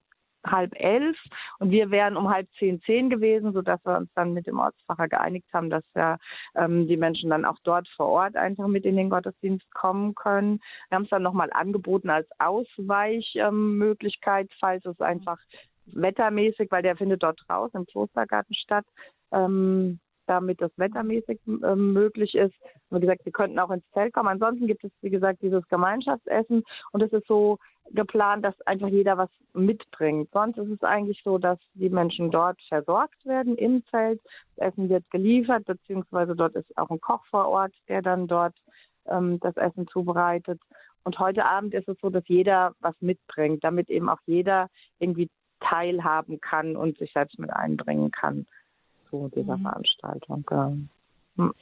[0.47, 1.17] halb elf
[1.59, 5.09] und wir wären um halb zehn, zehn gewesen, sodass wir uns dann mit dem Ortsfacher
[5.09, 6.19] geeinigt haben, dass ja
[6.55, 10.61] ähm, die Menschen dann auch dort vor Ort einfach mit in den Gottesdienst kommen können.
[10.89, 15.39] Wir haben es dann nochmal angeboten als Ausweichmöglichkeit, ähm, falls es einfach
[15.87, 18.85] wettermäßig, weil der findet dort draußen im Klostergarten statt,
[19.33, 22.55] ähm, damit das wettermäßig äh, möglich ist.
[22.91, 24.29] Wie gesagt, wir könnten auch ins Zelt kommen.
[24.29, 27.59] Ansonsten gibt es, wie gesagt, dieses Gemeinschaftsessen und es ist so
[27.93, 30.29] geplant, dass einfach jeder was mitbringt.
[30.33, 34.21] Sonst ist es eigentlich so, dass die Menschen dort versorgt werden im Zelt.
[34.57, 38.55] Das Essen wird geliefert, beziehungsweise dort ist auch ein Koch vor Ort, der dann dort
[39.07, 40.61] ähm, das Essen zubereitet.
[41.05, 45.31] Und heute Abend ist es so, dass jeder was mitbringt, damit eben auch jeder irgendwie
[45.61, 48.47] teilhaben kann und sich selbst mit einbringen kann
[49.11, 49.63] zu dieser mhm.
[49.63, 50.45] Veranstaltung.
[51.37, 51.55] Hm.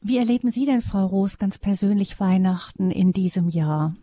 [0.00, 3.94] Wie erleben Sie denn, Frau Roos, ganz persönlich Weihnachten in diesem Jahr?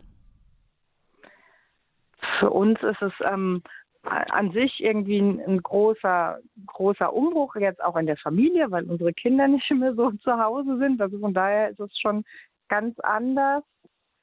[2.38, 3.62] Für uns ist es ähm,
[4.02, 9.12] an sich irgendwie ein, ein, großer, großer Umbruch jetzt auch in der Familie, weil unsere
[9.12, 11.00] Kinder nicht mehr so zu Hause sind.
[11.00, 12.24] Also von daher ist es schon
[12.68, 13.62] ganz anders.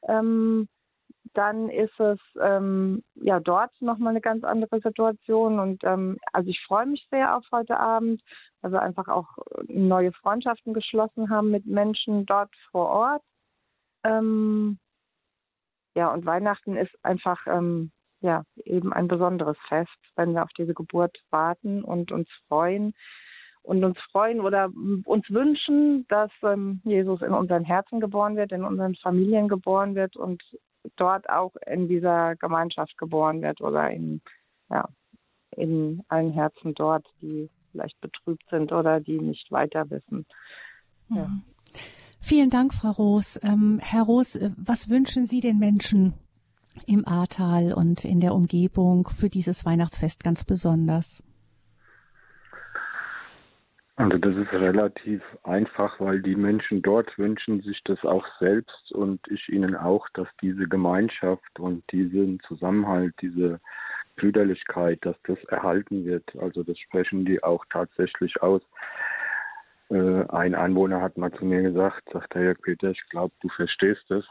[0.07, 0.67] Ähm,
[1.33, 6.59] dann ist es ähm, ja dort nochmal eine ganz andere Situation und ähm, also ich
[6.65, 8.21] freue mich sehr auf heute Abend,
[8.61, 9.27] weil wir einfach auch
[9.67, 13.23] neue Freundschaften geschlossen haben mit Menschen dort vor Ort.
[14.03, 14.77] Ähm,
[15.95, 20.73] ja und Weihnachten ist einfach ähm, ja eben ein besonderes Fest, wenn wir auf diese
[20.73, 22.93] Geburt warten und uns freuen
[23.63, 24.69] und uns freuen oder
[25.05, 30.15] uns wünschen, dass ähm, Jesus in unseren Herzen geboren wird, in unseren Familien geboren wird
[30.17, 30.43] und
[30.95, 34.21] dort auch in dieser Gemeinschaft geboren wird oder in,
[34.69, 34.87] ja,
[35.51, 40.25] in allen Herzen dort, die vielleicht betrübt sind oder die nicht weiter wissen.
[41.09, 41.25] Ja.
[41.25, 41.43] Mhm.
[42.23, 43.39] Vielen Dank, Frau Roos.
[43.41, 46.13] Ähm, Herr Roos, äh, was wünschen Sie den Menschen
[46.85, 51.23] im Ahrtal und in der Umgebung für dieses Weihnachtsfest ganz besonders?
[53.97, 59.19] Also das ist relativ einfach, weil die Menschen dort wünschen sich das auch selbst und
[59.27, 63.59] ich ihnen auch, dass diese Gemeinschaft und diesen Zusammenhalt, diese
[64.15, 66.23] Brüderlichkeit, dass das erhalten wird.
[66.37, 68.61] Also das sprechen die auch tatsächlich aus.
[69.89, 73.49] Äh, ein Anwohner hat mal zu mir gesagt, sagt der Jörg Peter, ich glaube, du
[73.49, 74.25] verstehst es.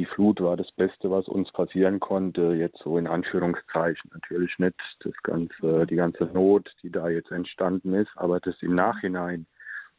[0.00, 4.10] Die Flut war das Beste, was uns passieren konnte, jetzt so in Anführungszeichen.
[4.14, 8.74] Natürlich nicht das ganze, die ganze Not, die da jetzt entstanden ist, aber das im
[8.74, 9.44] Nachhinein,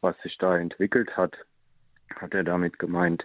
[0.00, 1.36] was sich da entwickelt hat,
[2.16, 3.24] hat er damit gemeint,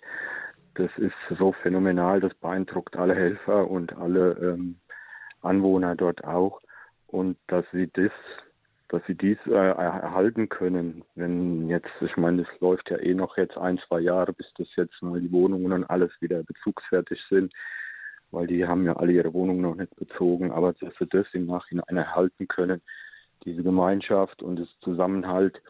[0.75, 4.75] das ist so phänomenal, das beeindruckt alle Helfer und alle ähm,
[5.41, 6.61] Anwohner dort auch
[7.07, 8.11] und dass sie das
[8.89, 11.03] dass sie dies äh, erhalten können.
[11.15, 14.67] Wenn jetzt, ich meine, es läuft ja eh noch jetzt ein, zwei Jahre, bis das
[14.75, 17.53] jetzt mal die Wohnungen und alles wieder bezugsfertig sind,
[18.31, 21.47] weil die haben ja alle ihre Wohnungen noch nicht bezogen, aber dass sie das im
[21.47, 22.81] Nachhinein erhalten können,
[23.45, 25.61] diese Gemeinschaft und das Zusammenhalt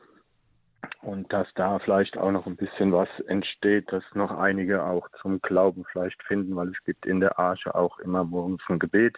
[1.02, 5.42] und dass da vielleicht auch noch ein bisschen was entsteht, dass noch einige auch zum
[5.42, 9.18] Glauben vielleicht finden, weil es gibt in der Arche auch immer morgens ein Gebet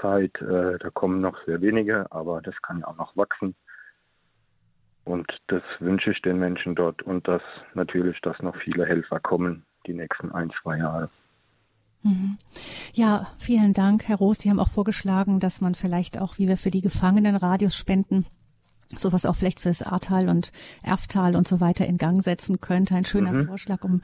[0.00, 0.40] Zeit.
[0.40, 3.54] Äh, da kommen noch sehr wenige, aber das kann ja auch noch wachsen.
[5.04, 7.42] Und das wünsche ich den Menschen dort und dass
[7.74, 11.10] natürlich, dass noch viele Helfer kommen die nächsten ein, zwei Jahre.
[12.02, 12.38] Mhm.
[12.92, 14.38] Ja, vielen Dank, Herr Roos.
[14.38, 18.26] Sie haben auch vorgeschlagen, dass man vielleicht auch, wie wir für die Gefangenen Radios spenden,
[18.98, 20.52] sowas auch vielleicht fürs Ahrtal und
[20.82, 22.94] Erftal und so weiter in Gang setzen könnte.
[22.94, 23.46] Ein schöner mhm.
[23.46, 24.02] Vorschlag, um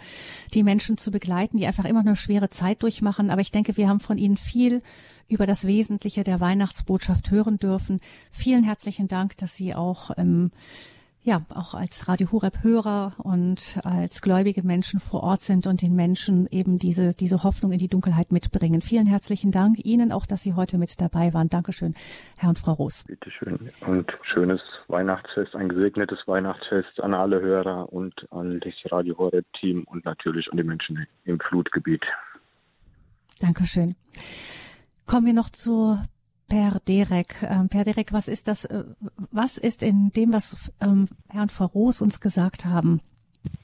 [0.54, 3.30] die Menschen zu begleiten, die einfach immer eine schwere Zeit durchmachen.
[3.30, 4.82] Aber ich denke, wir haben von Ihnen viel
[5.28, 8.00] über das Wesentliche der Weihnachtsbotschaft hören dürfen.
[8.30, 10.50] Vielen herzlichen Dank, dass Sie auch ähm,
[11.22, 15.94] ja auch als Radio Horeb Hörer und als gläubige Menschen vor Ort sind und den
[15.94, 18.80] Menschen eben diese diese Hoffnung in die Dunkelheit mitbringen.
[18.80, 21.48] Vielen herzlichen Dank Ihnen auch, dass Sie heute mit dabei waren.
[21.48, 21.94] Dankeschön,
[22.36, 23.04] Herr und Frau Roos.
[23.06, 29.18] Bitte schön und schönes Weihnachtsfest, ein gesegnetes Weihnachtsfest an alle Hörer und an das Radio
[29.18, 32.04] Horeb Team und natürlich an die Menschen im Flutgebiet.
[33.40, 33.94] Dankeschön.
[35.06, 35.98] Kommen wir noch zu
[36.50, 37.42] Per Derek.
[37.48, 38.82] Ähm, per Derek, was ist das, äh,
[39.30, 43.00] was ist in dem, was ähm, Herr und Frau Roos uns gesagt haben,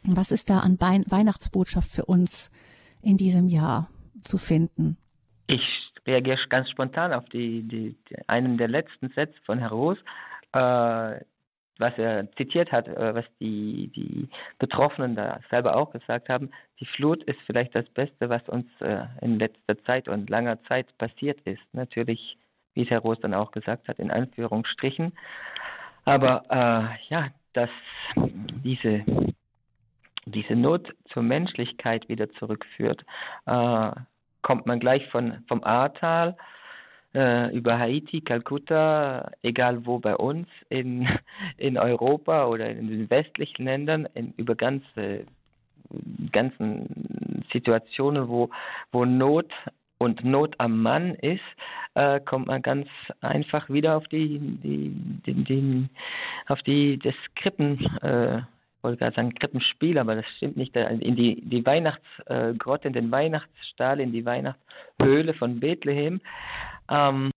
[0.04, 2.52] was ist da an Bein Weihnachtsbotschaft für uns
[3.02, 3.90] in diesem Jahr
[4.22, 4.96] zu finden?
[5.48, 5.60] Ich
[6.06, 9.98] reagiere ganz spontan auf die, die, die einen der letzten Sätze von Herrn Roos,
[10.52, 11.20] äh,
[11.78, 14.28] was er zitiert hat, äh, was die, die
[14.60, 16.50] Betroffenen da selber auch gesagt haben.
[16.78, 20.86] Die Flut ist vielleicht das Beste, was uns äh, in letzter Zeit und langer Zeit
[20.98, 21.62] passiert ist.
[21.72, 22.38] Natürlich
[22.76, 25.12] wie es Herr Roos dann auch gesagt hat, in Anführungsstrichen.
[26.04, 27.70] Aber äh, ja, dass
[28.14, 29.04] diese,
[30.26, 33.04] diese Not zur Menschlichkeit wieder zurückführt,
[33.46, 33.90] äh,
[34.42, 36.36] kommt man gleich von, vom Ahrtal
[37.14, 41.08] äh, über Haiti, Kalkutta, egal wo bei uns, in,
[41.56, 45.26] in Europa oder in den westlichen Ländern, in, über ganze
[46.32, 48.50] ganzen Situationen, wo,
[48.92, 49.52] wo Not
[49.98, 51.40] und Not am Mann ist,
[51.94, 52.88] äh, kommt man ganz
[53.20, 54.90] einfach wieder auf die, die,
[55.26, 55.88] die, die
[56.48, 58.42] auf die das Krippen, äh,
[58.82, 64.00] wollte gerade sagen Krippenspiel, aber das stimmt nicht, in die, die Weihnachtsgrotte, in den Weihnachtsstall,
[64.00, 66.20] in die Weihnachtshöhle von Bethlehem,
[66.90, 67.30] ähm,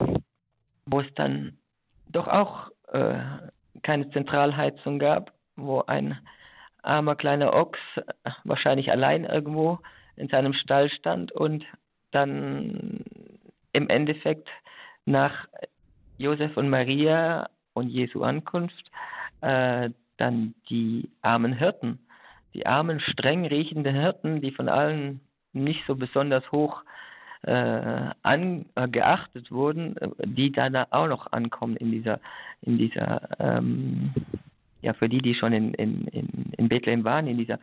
[0.86, 1.58] wo es dann
[2.12, 3.15] doch auch äh,
[3.84, 6.17] keine Zentralheizung gab, wo ein
[6.82, 7.80] armer kleiner Ochs
[8.43, 9.80] wahrscheinlich allein irgendwo
[10.15, 11.65] in seinem Stall stand und
[12.12, 13.04] dann
[13.74, 14.50] im Endeffekt
[15.06, 15.48] nach
[16.17, 18.91] Josef und Maria und Jesu Ankunft
[19.41, 22.00] äh, dann die armen Hirten,
[22.54, 25.22] die armen, streng riechenden Hirten, die von allen
[25.54, 26.84] nicht so besonders hoch
[27.43, 32.19] äh, an, äh, geachtet wurden, äh, die dann auch noch ankommen in dieser,
[32.62, 34.13] in dieser, ähm,
[34.82, 37.60] ja, für die, die schon in, in, in, in Bethlehem waren, in dieser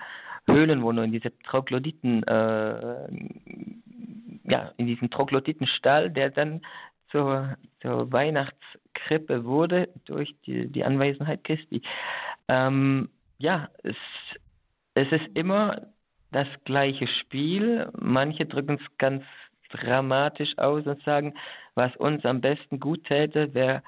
[0.47, 3.09] Höhlenwohnung, in dieser Troglodyten, äh,
[4.49, 6.63] ja, in diesem Troglodytenstall, der dann
[7.11, 11.83] zur, zur Weihnachtskrippe wurde durch die, die Anwesenheit Christi.
[12.49, 13.97] Ähm, ja, es,
[14.95, 15.83] es ist immer
[16.33, 17.89] das gleiche Spiel.
[17.99, 19.25] Manche drücken es ganz
[19.71, 21.35] dramatisch aus und sagen,
[21.75, 23.83] was uns am besten gut täte, wäre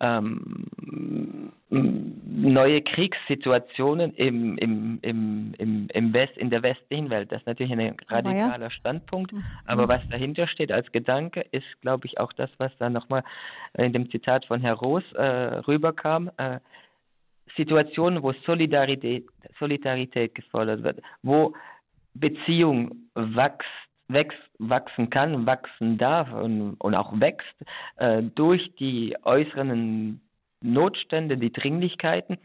[0.00, 7.32] ähm, neue Kriegssituationen im, im, im, im, im West, in der westlichen Welt.
[7.32, 8.70] Das ist natürlich ein radikaler.
[8.70, 9.42] Standpunkt, mhm.
[9.66, 13.22] aber was dahinter steht als Gedanke, ist, glaube ich, auch das, was da nochmal
[13.76, 16.30] in dem Zitat von Herr Roos äh, rüberkam.
[16.36, 16.60] Äh,
[17.56, 19.26] Situationen, wo Solidarität,
[19.58, 21.54] Solidarität gefordert wird, wo
[22.14, 23.68] Beziehung wächst,
[24.08, 27.54] wächst, wachsen kann, wachsen darf und, und auch wächst
[27.96, 30.20] äh, durch die äußeren
[30.60, 32.38] Notstände, die Dringlichkeiten,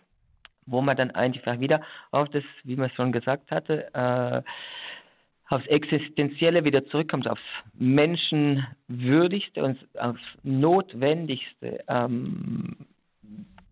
[0.65, 4.41] wo man dann einfach wieder auf das, wie man schon gesagt hatte, äh,
[5.49, 7.41] aufs Existenzielle wieder zurückkommt, aufs
[7.73, 11.83] Menschenwürdigste und aufs Notwendigste.
[11.87, 12.75] Ähm,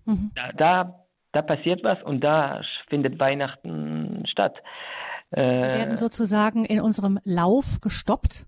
[0.05, 0.31] mhm.
[0.33, 0.95] da, da,
[1.33, 4.55] da passiert was und da findet Weihnachten statt.
[5.31, 8.47] Wir werden sozusagen in unserem Lauf gestoppt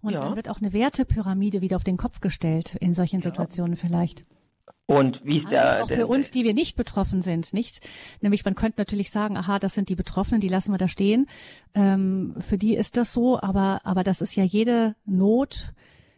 [0.00, 0.20] und ja.
[0.20, 3.80] dann wird auch eine Wertepyramide wieder auf den Kopf gestellt in solchen Situationen ja.
[3.80, 4.24] vielleicht.
[4.86, 7.86] Und wie ist der, auch für uns, die wir nicht betroffen sind, nicht?
[8.20, 11.28] Nämlich man könnte natürlich sagen, aha, das sind die Betroffenen, die lassen wir da stehen.
[11.74, 15.74] Ähm, für die ist das so, aber aber das ist ja jede Not,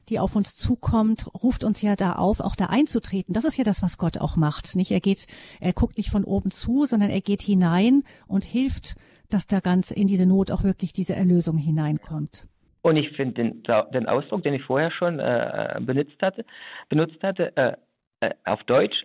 [0.09, 3.35] die auf uns zukommt, ruft uns ja da auf, auch da einzutreten.
[3.35, 4.75] Das ist ja das, was Gott auch macht.
[4.75, 4.91] Nicht?
[4.91, 5.27] Er geht,
[5.61, 8.95] er guckt nicht von oben zu, sondern er geht hinein und hilft,
[9.33, 12.49] dass da ganz in diese Not auch wirklich diese Erlösung hineinkommt.
[12.83, 16.45] Und ich finde den, den Ausdruck, den ich vorher schon äh, benutzt hatte,
[16.89, 17.73] benutzt hatte, äh,
[18.21, 19.05] äh, auf Deutsch,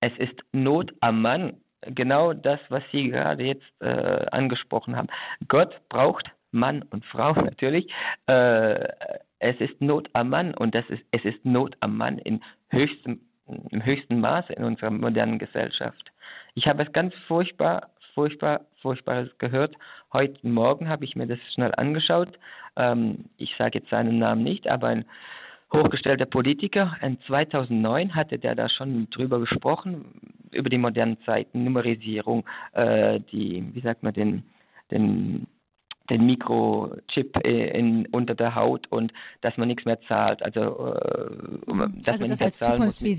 [0.00, 1.56] es ist Not am Mann.
[1.82, 5.08] Genau das, was Sie gerade jetzt äh, angesprochen haben.
[5.48, 7.92] Gott braucht Mann und Frau natürlich.
[8.26, 8.88] Äh,
[9.40, 13.20] es ist Not am Mann und das ist, es ist Not am Mann in höchstem,
[13.46, 16.12] im höchsten Maße in unserer modernen Gesellschaft.
[16.54, 19.76] Ich habe es ganz furchtbar, furchtbar, furchtbares gehört.
[20.12, 22.36] Heute Morgen habe ich mir das schnell angeschaut.
[22.74, 25.04] Ähm, ich sage jetzt seinen Namen nicht, aber ein
[25.72, 26.96] hochgestellter Politiker.
[27.00, 30.04] In 2009 hatte der da schon drüber gesprochen,
[30.50, 34.42] über die modernen Zeiten, Numerisierung, äh, die, wie sagt man, den,
[34.90, 35.46] den
[36.10, 42.02] den Mikrochip in, unter der Haut und dass man nichts mehr zahlt, also äh, mhm.
[42.02, 43.18] dass also man nicht mehr zahlen muss mit,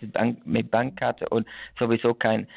[0.00, 1.46] mit, Bank, mit Bankkarte und
[1.78, 2.48] sowieso kein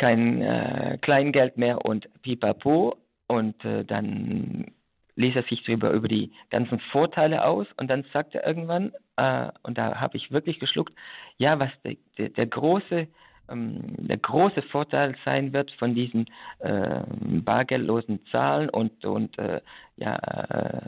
[0.00, 2.96] kein äh, Kleingeld mehr und pipapo.
[3.28, 4.72] Und äh, dann
[5.14, 7.66] ließ er sich darüber über die ganzen Vorteile aus.
[7.76, 10.94] Und dann sagt er irgendwann, äh, und da habe ich wirklich geschluckt,
[11.36, 13.06] ja, was der, der, der große
[13.50, 16.26] ähm, der große Vorteil sein wird von diesen
[16.60, 17.02] äh,
[17.44, 19.60] bargeldlosen Zahlen und, und äh,
[19.96, 20.82] ja, äh,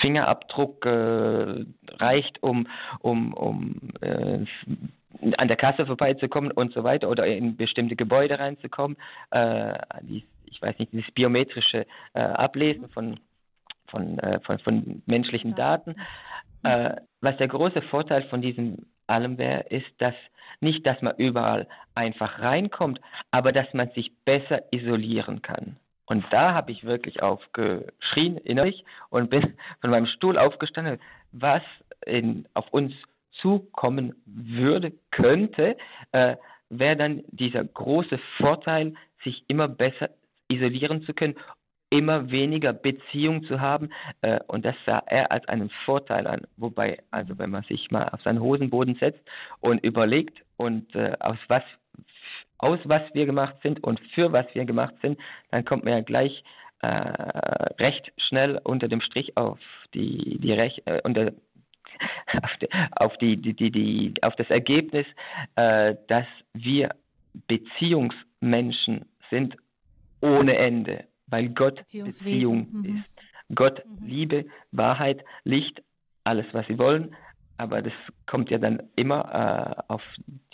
[0.00, 1.64] Fingerabdruck äh,
[1.98, 2.66] reicht, um,
[3.00, 4.44] um, um äh,
[5.36, 8.96] an der Kasse vorbeizukommen und so weiter oder in bestimmte Gebäude reinzukommen.
[9.30, 13.18] Äh, die, ich weiß nicht, dieses biometrische äh, Ablesen von,
[13.88, 15.96] von, äh, von, von menschlichen Daten.
[16.62, 20.14] Äh, was der große Vorteil von diesem allem wäre, ist, dass
[20.60, 25.76] nicht, dass man überall einfach reinkommt, aber dass man sich besser isolieren kann.
[26.06, 30.98] Und da habe ich wirklich aufgeschrien innerlich und bin von meinem Stuhl aufgestanden,
[31.32, 31.62] was
[32.04, 32.92] in, auf uns
[33.40, 35.76] zukommen würde, könnte,
[36.12, 36.36] äh,
[36.68, 40.10] wäre dann dieser große Vorteil, sich immer besser
[40.48, 41.36] isolieren zu können
[41.90, 43.90] immer weniger Beziehung zu haben
[44.22, 46.42] äh, und das sah er als einen Vorteil an.
[46.56, 49.20] Wobei, also wenn man sich mal auf seinen Hosenboden setzt
[49.60, 51.64] und überlegt und äh, aus was
[52.58, 55.18] aus was wir gemacht sind und für was wir gemacht sind,
[55.50, 56.44] dann kommt man ja gleich
[56.82, 59.58] äh, recht schnell unter dem Strich auf
[59.92, 61.32] die die Rech äh, unter
[62.42, 65.06] auf, die, auf die, die, die, auf das Ergebnis,
[65.56, 66.90] äh, dass wir
[67.46, 69.56] Beziehungsmenschen sind
[70.20, 72.96] ohne Ende weil Gott Beziehung mhm.
[72.96, 73.56] ist.
[73.56, 74.06] Gott mhm.
[74.06, 75.82] Liebe, Wahrheit, Licht,
[76.24, 77.14] alles, was sie wollen.
[77.56, 77.92] Aber das
[78.26, 80.02] kommt ja dann immer äh, auf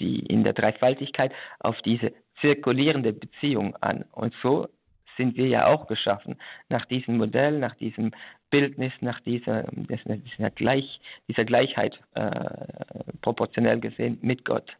[0.01, 4.05] die, in der Dreifaltigkeit auf diese zirkulierende Beziehung an.
[4.13, 4.69] Und so
[5.17, 6.37] sind wir ja auch geschaffen.
[6.69, 8.13] Nach diesem Modell, nach diesem
[8.51, 12.31] Bildnis, nach dieser, dieser, Gleich, dieser Gleichheit äh,
[13.23, 14.71] proportionell gesehen mit Gott.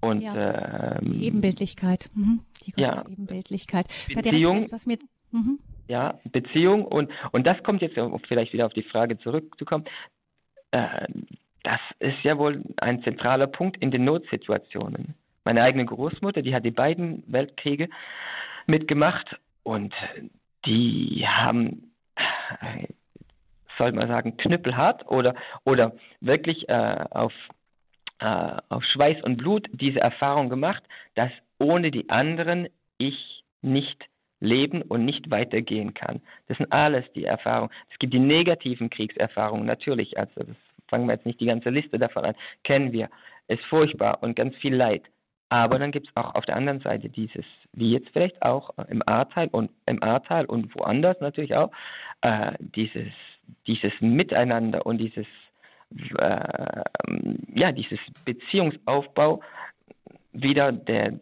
[0.00, 2.08] Und ja, ähm, die Ebenbildlichkeit.
[2.14, 2.40] Mhm.
[2.64, 3.86] Die ja, Ebenbildlichkeit.
[4.14, 4.98] Beziehung, was mir
[5.32, 5.58] Mhm.
[5.88, 9.84] Ja, Beziehung und, und das kommt jetzt vielleicht wieder auf die Frage zurückzukommen.
[10.70, 11.06] Äh,
[11.62, 15.14] das ist ja wohl ein zentraler Punkt in den Notsituationen.
[15.44, 17.88] Meine eigene Großmutter, die hat die beiden Weltkriege
[18.66, 19.94] mitgemacht und
[20.66, 21.87] die haben,
[23.78, 25.34] soll man sagen, knüppelhart oder,
[25.64, 27.32] oder wirklich äh, auf,
[28.18, 30.82] äh, auf Schweiß und Blut diese Erfahrung gemacht,
[31.14, 34.04] dass ohne die anderen ich nicht
[34.40, 36.20] leben und nicht weitergehen kann.
[36.46, 37.72] Das sind alles die Erfahrungen.
[37.90, 40.18] Es gibt die negativen Kriegserfahrungen, natürlich.
[40.18, 40.56] Also das
[40.88, 42.34] fangen wir jetzt nicht die ganze Liste davon an.
[42.64, 43.08] Kennen wir.
[43.48, 45.02] Ist furchtbar und ganz viel Leid.
[45.50, 49.02] Aber dann gibt es auch auf der anderen Seite dieses, wie jetzt vielleicht auch im
[49.06, 51.70] Ahrtal und im Ahrtal und woanders natürlich auch,
[52.20, 53.08] äh, dieses,
[53.66, 55.26] dieses Miteinander und dieses,
[56.18, 56.82] äh,
[57.54, 59.40] ja, dieses Beziehungsaufbau
[60.32, 61.18] wieder der,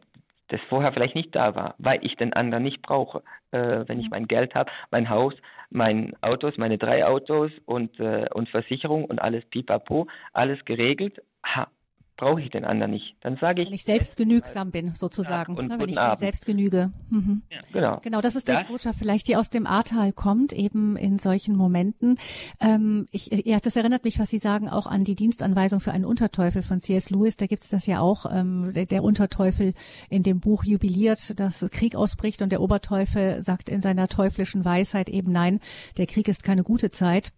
[0.48, 3.22] das vorher vielleicht nicht da war, weil ich den anderen nicht brauche.
[3.52, 4.10] Äh, wenn ich mhm.
[4.10, 5.34] mein Geld habe, mein Haus,
[5.70, 11.68] mein Autos, meine drei Autos und, äh, und Versicherung und alles pipapo, alles geregelt, ha,
[12.16, 13.16] brauche ich den anderen nicht.
[13.20, 13.68] Dann sage ich.
[13.68, 15.54] Wenn ich selbst genügsam bin, sozusagen.
[15.54, 16.18] Ja, und ne, wenn ich Abend.
[16.20, 16.90] selbst genüge.
[17.10, 17.42] Mhm.
[17.50, 18.00] Ja, genau.
[18.02, 21.56] Genau, das ist die Das- Botschaft vielleicht, die aus dem Ahrtal kommt, eben in solchen
[21.56, 22.18] Momenten.
[22.60, 26.04] Ähm, ich, ja, das erinnert mich, was Sie sagen, auch an die Dienstanweisung für einen
[26.06, 27.10] Unterteufel von C.S.
[27.10, 27.36] Lewis.
[27.36, 28.26] Da gibt's das ja auch.
[28.30, 29.74] Ähm, der, der Unterteufel
[30.08, 35.08] in dem Buch jubiliert, dass Krieg ausbricht und der Oberteufel sagt in seiner teuflischen Weisheit
[35.08, 35.60] eben nein,
[35.98, 37.32] der Krieg ist keine gute Zeit.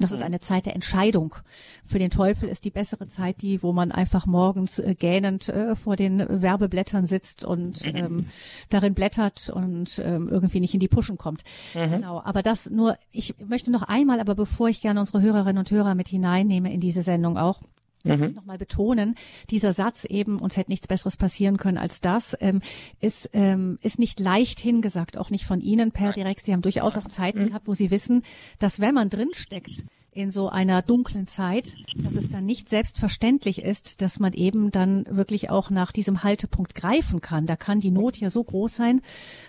[0.00, 1.36] Das ist eine Zeit der Entscheidung.
[1.84, 5.74] Für den Teufel ist die bessere Zeit die, wo man einfach morgens äh, gähnend äh,
[5.74, 8.26] vor den Werbeblättern sitzt und ähm,
[8.70, 11.42] darin blättert und ähm, irgendwie nicht in die Puschen kommt.
[11.74, 12.22] Genau.
[12.24, 15.94] Aber das nur, ich möchte noch einmal, aber bevor ich gerne unsere Hörerinnen und Hörer
[15.94, 17.60] mit hineinnehme in diese Sendung auch,
[18.04, 18.34] Mhm.
[18.34, 19.14] nochmal betonen,
[19.50, 22.62] dieser Satz eben, uns hätte nichts Besseres passieren können als das, ähm,
[23.00, 26.44] ist, ähm, ist nicht leicht hingesagt, auch nicht von Ihnen per direkt.
[26.44, 28.22] Sie haben durchaus auch Zeiten gehabt, wo Sie wissen,
[28.58, 34.02] dass wenn man drinsteckt in so einer dunklen Zeit, dass es dann nicht selbstverständlich ist,
[34.02, 37.46] dass man eben dann wirklich auch nach diesem Haltepunkt greifen kann.
[37.46, 39.02] Da kann die Not ja so groß sein,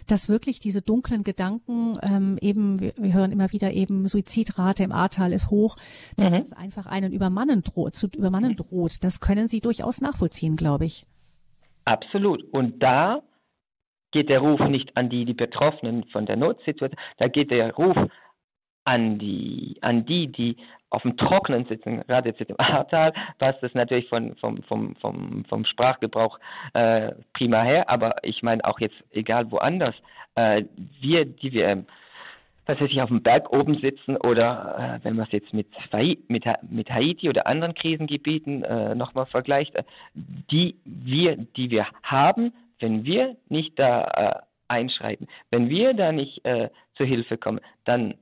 [0.07, 4.91] dass wirklich diese dunklen Gedanken ähm, eben, wir, wir hören immer wieder eben, Suizidrate im
[4.91, 5.77] Ahrtal ist hoch,
[6.17, 9.03] dass das einfach einen übermannen droht, zu übermannen droht.
[9.03, 11.05] Das können Sie durchaus nachvollziehen, glaube ich.
[11.85, 12.43] Absolut.
[12.51, 13.23] Und da
[14.11, 17.97] geht der Ruf nicht an die, die Betroffenen von der Notsituation, da geht der Ruf
[18.83, 20.57] an die, an die, die
[20.89, 25.45] auf dem Trockenen sitzen, gerade jetzt im Ahrtal, passt das natürlich von, vom, vom, vom,
[25.45, 26.39] vom Sprachgebrauch
[26.73, 29.95] äh, prima her, aber ich meine auch jetzt, egal woanders,
[30.35, 30.63] äh,
[30.99, 31.85] wir, die wir ähm,
[32.65, 35.67] tatsächlich auf dem Berg oben sitzen oder äh, wenn man es jetzt mit,
[36.27, 42.53] mit, mit Haiti oder anderen Krisengebieten äh, nochmal vergleicht, äh, die wir, die wir haben,
[42.79, 48.15] wenn wir nicht da äh, einschreiten, wenn wir da nicht äh, zur Hilfe kommen, dann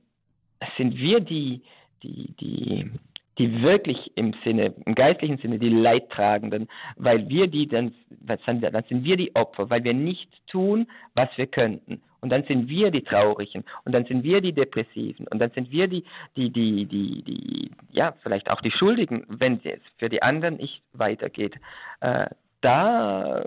[0.76, 1.62] sind wir die,
[2.02, 2.90] die, die,
[3.38, 9.04] die wirklich im Sinne, im geistlichen Sinne, die Leidtragenden, weil wir die dann, dann sind
[9.04, 12.02] wir die Opfer, weil wir nicht tun, was wir könnten.
[12.20, 15.70] Und dann sind wir die Traurigen und dann sind wir die Depressiven und dann sind
[15.70, 16.04] wir die,
[16.36, 20.82] die, die, die, die, ja, vielleicht auch die Schuldigen, wenn es für die anderen nicht
[20.92, 21.54] weitergeht.
[22.00, 22.26] Äh,
[22.60, 23.42] da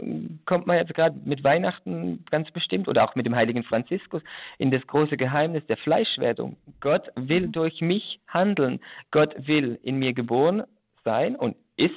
[0.45, 4.23] kommt man jetzt gerade mit Weihnachten ganz bestimmt oder auch mit dem heiligen Franziskus
[4.57, 6.57] in das große Geheimnis der Fleischwerdung.
[6.79, 8.79] Gott will durch mich handeln.
[9.11, 10.63] Gott will in mir geboren
[11.03, 11.93] sein und ist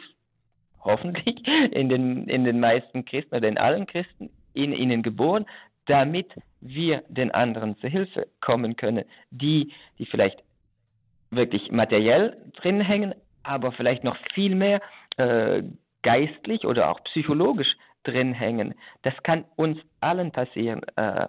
[0.80, 1.36] hoffentlich
[1.70, 5.46] in den, in den meisten Christen oder in allen Christen in ihnen geboren,
[5.86, 10.42] damit wir den anderen zur Hilfe kommen können, die, die vielleicht
[11.30, 14.80] wirklich materiell drin hängen, aber vielleicht noch viel mehr
[15.16, 15.62] äh,
[16.06, 18.74] geistlich oder auch psychologisch drin hängen.
[19.02, 20.82] Das kann uns allen passieren.
[20.94, 21.26] Äh,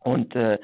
[0.00, 0.58] und äh,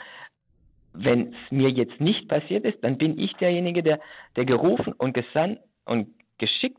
[0.95, 4.01] wenn es mir jetzt nicht passiert ist, dann bin ich derjenige, der,
[4.37, 6.79] der gerufen und gesandt und geschickt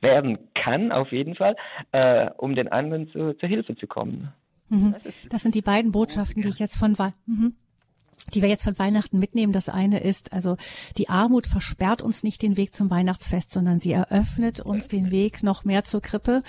[0.00, 1.56] werden kann, auf jeden Fall,
[1.90, 4.32] äh, um den anderen zu, zur Hilfe zu kommen.
[4.68, 4.94] Mhm.
[5.02, 6.94] Das Das sind die beiden Botschaften, die ich jetzt von
[7.26, 7.56] mhm.
[8.34, 9.52] Die wir jetzt von Weihnachten mitnehmen.
[9.52, 10.56] Das eine ist, also
[10.98, 15.42] die Armut versperrt uns nicht den Weg zum Weihnachtsfest, sondern sie eröffnet uns den Weg
[15.42, 16.40] noch mehr zur Krippe.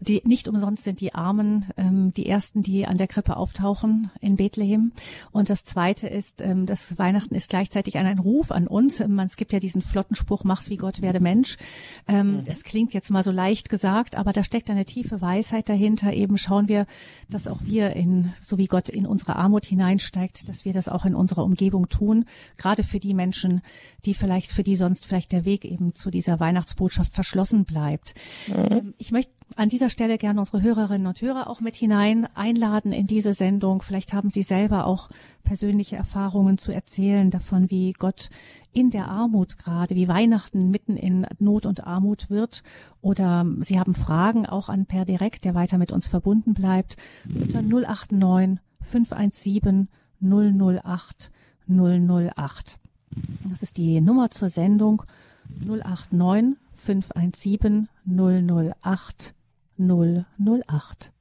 [0.00, 4.36] Die nicht umsonst sind die Armen ähm, die ersten, die an der Krippe auftauchen in
[4.36, 4.92] Bethlehem.
[5.32, 9.00] Und das zweite ist, ähm, das Weihnachten ist gleichzeitig ein, ein Ruf an uns.
[9.00, 11.56] Ähm, Es gibt ja diesen flotten Spruch, mach's wie Gott, werde Mensch.
[12.06, 16.12] Ähm, Das klingt jetzt mal so leicht gesagt, aber da steckt eine tiefe Weisheit dahinter.
[16.12, 16.86] Eben schauen wir,
[17.28, 21.04] dass auch wir in, so wie Gott in unsere Armut hineinsteigt, dass wir das auch
[21.04, 22.24] in unserer Umgebung tun.
[22.56, 23.62] Gerade für die Menschen,
[24.04, 28.14] die vielleicht, für die sonst vielleicht der Weg eben zu dieser Weihnachtsbotschaft verschlossen bleibt.
[28.48, 32.92] Ähm, Ich möchte an dieser Stelle gerne unsere Hörerinnen und Hörer auch mit hinein einladen
[32.92, 33.82] in diese Sendung.
[33.82, 35.10] Vielleicht haben Sie selber auch
[35.44, 38.30] persönliche Erfahrungen zu erzählen davon, wie Gott
[38.72, 42.62] in der Armut gerade, wie Weihnachten mitten in Not und Armut wird.
[43.00, 46.96] Oder Sie haben Fragen auch an Per Direkt, der weiter mit uns verbunden bleibt.
[47.32, 49.88] Unter 089 517
[50.20, 51.30] 008
[51.68, 52.78] 008.
[53.48, 55.02] Das ist die Nummer zur Sendung
[55.60, 59.34] 089 517 008
[59.78, 61.12] 008.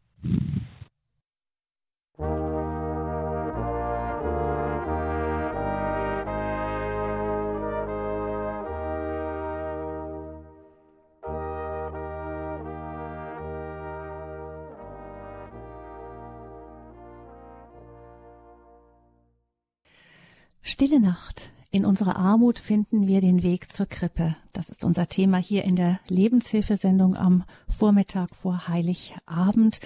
[20.73, 21.51] Stille Nacht.
[21.69, 24.35] In unserer Armut finden wir den Weg zur Krippe.
[24.53, 29.81] Das ist unser Thema hier in der Lebenshilfesendung am Vormittag vor Heiligabend.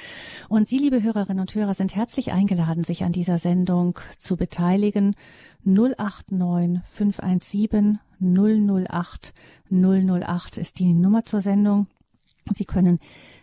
[0.47, 5.17] Und Sie, liebe Hörerinnen und Hörer, sind herzlich eingeladen, sich an dieser Sendung zu beteiligen.
[5.65, 9.33] 089 517 008
[9.69, 11.87] 008 ist die Nummer zur Sendung.
[12.49, 12.99] Sie können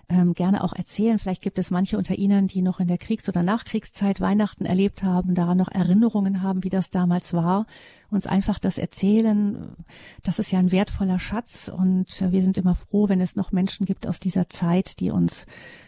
[0.09, 1.19] ähm, gerne auch erzählen.
[1.19, 5.03] Vielleicht gibt es manche unter Ihnen, die noch in der Kriegs- oder Nachkriegszeit Weihnachten erlebt
[5.03, 7.67] haben, daran noch Erinnerungen haben, wie das damals war.
[8.11, 9.75] Uns einfach das erzählen.
[10.23, 13.87] Das ist ja ein wertvoller Schatz und wir sind immer froh, wenn es noch Menschen
[13.87, 15.47] gibt aus dieser Zeit, die uns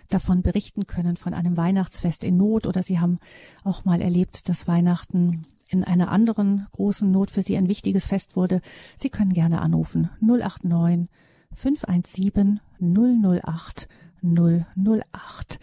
[0.09, 3.19] davon berichten können, von einem Weihnachtsfest in Not oder sie haben
[3.65, 8.37] auch mal erlebt, dass Weihnachten in einer anderen großen Not für Sie ein wichtiges Fest
[8.37, 8.61] wurde.
[8.97, 11.09] Sie können gerne anrufen 089
[11.55, 13.89] 517 008
[14.35, 15.59] 008.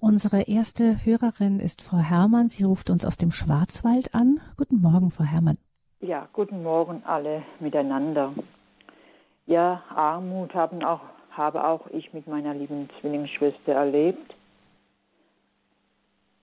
[0.00, 2.48] Unsere erste Hörerin ist Frau Hermann.
[2.48, 4.40] Sie ruft uns aus dem Schwarzwald an.
[4.56, 5.58] Guten Morgen, Frau Hermann.
[6.00, 8.32] Ja, guten Morgen alle miteinander.
[9.46, 11.00] Ja, Armut haben auch,
[11.30, 14.34] habe auch ich mit meiner lieben Zwillingsschwester erlebt.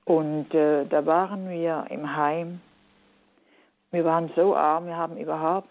[0.06, 2.62] Und äh, da waren wir im Heim.
[3.92, 5.70] Wir waren so arm, wir haben überhaupt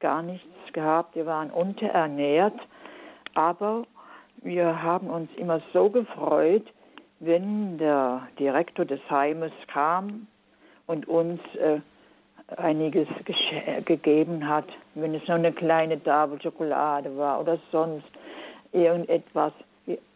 [0.00, 1.16] gar nichts gehabt.
[1.16, 2.58] Wir waren unterernährt.
[3.34, 3.84] Aber
[4.42, 6.64] wir haben uns immer so gefreut,
[7.20, 10.26] wenn der Direktor des Heimes kam
[10.86, 11.80] und uns äh,
[12.56, 13.08] einiges
[13.84, 18.08] gegeben hat, wenn es nur eine kleine Tafel Schokolade war oder sonst
[18.72, 19.52] irgendetwas.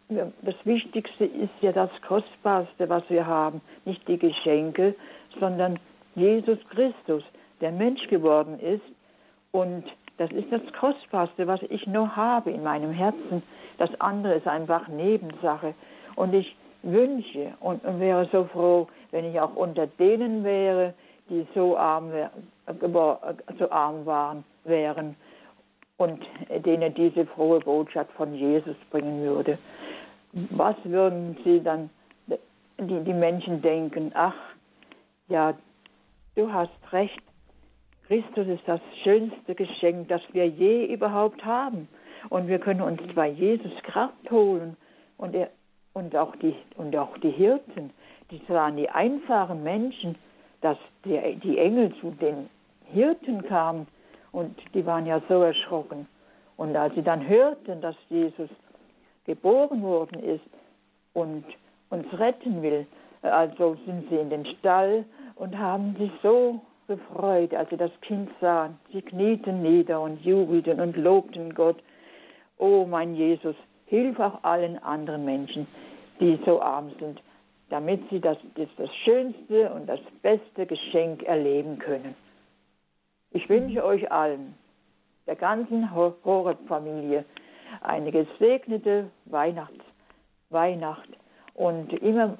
[0.09, 4.95] Das Wichtigste ist ja das Kostbarste, was wir haben, nicht die Geschenke,
[5.41, 5.79] sondern
[6.15, 7.23] Jesus Christus,
[7.61, 8.83] der Mensch geworden ist.
[9.53, 9.85] Und
[10.23, 13.43] das ist das Kostbarste, was ich noch habe in meinem Herzen.
[13.79, 15.75] Das andere ist einfach Nebensache.
[16.15, 20.95] Und ich wünsche und, und wäre so froh, wenn ich auch unter denen wäre,
[21.29, 22.13] die so arm,
[23.59, 25.17] so arm waren, wären
[25.97, 26.23] und
[26.65, 29.59] denen diese frohe Botschaft von Jesus bringen würde.
[30.51, 31.91] Was würden sie dann,
[32.79, 34.37] die, die Menschen denken, ach,
[35.27, 35.55] ja,
[36.37, 37.23] du hast recht,
[38.13, 41.89] Christus ist das schönste Geschenk, das wir je überhaupt haben.
[42.29, 44.77] Und wir können uns bei Jesus Kraft holen.
[45.17, 45.49] Und, er,
[45.95, 47.89] und, auch, die, und auch die Hirten,
[48.31, 50.17] die waren die einfachen Menschen,
[50.61, 52.51] dass die, die Engel zu den
[52.93, 53.87] Hirten kamen
[54.31, 56.07] und die waren ja so erschrocken.
[56.59, 58.51] Und als sie dann hörten, dass Jesus
[59.25, 60.45] geboren worden ist
[61.15, 61.45] und
[61.89, 62.87] uns retten will,
[63.23, 65.07] also sind sie in den Stall
[65.37, 68.79] und haben sich so gefreut, als sie das Kind sahen.
[68.93, 71.83] Sie knieten nieder und jubelten und lobten Gott.
[72.59, 73.57] Oh mein Jesus,
[73.87, 75.67] hilf auch allen anderen Menschen,
[76.21, 77.23] die so arm sind,
[77.71, 82.15] damit sie das, das, das schönste und das beste Geschenk erleben können.
[83.31, 84.55] Ich wünsche euch allen,
[85.27, 87.25] der ganzen Horeb-Familie,
[87.81, 89.83] eine gesegnete Weihnachts
[90.53, 91.09] Weihnacht
[91.55, 92.37] und immer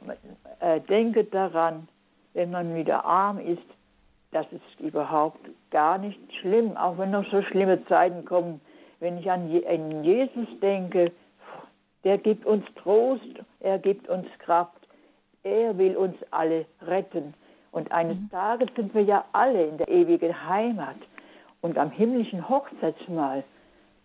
[0.61, 1.89] äh, denket daran,
[2.35, 3.63] wenn man wieder arm ist,
[4.33, 8.61] das ist überhaupt gar nicht schlimm, auch wenn noch so schlimme Zeiten kommen.
[8.99, 9.49] Wenn ich an,
[10.03, 11.13] Jesus denke,
[12.05, 14.89] der gibt uns Trost, er gibt uns Kraft,
[15.45, 17.35] er will uns alle retten.
[17.73, 18.31] Und eines mhm.
[18.31, 20.97] Tages sind wir ja alle in der ewigen Heimat
[21.61, 23.45] und am himmlischen Hochzeitsmahl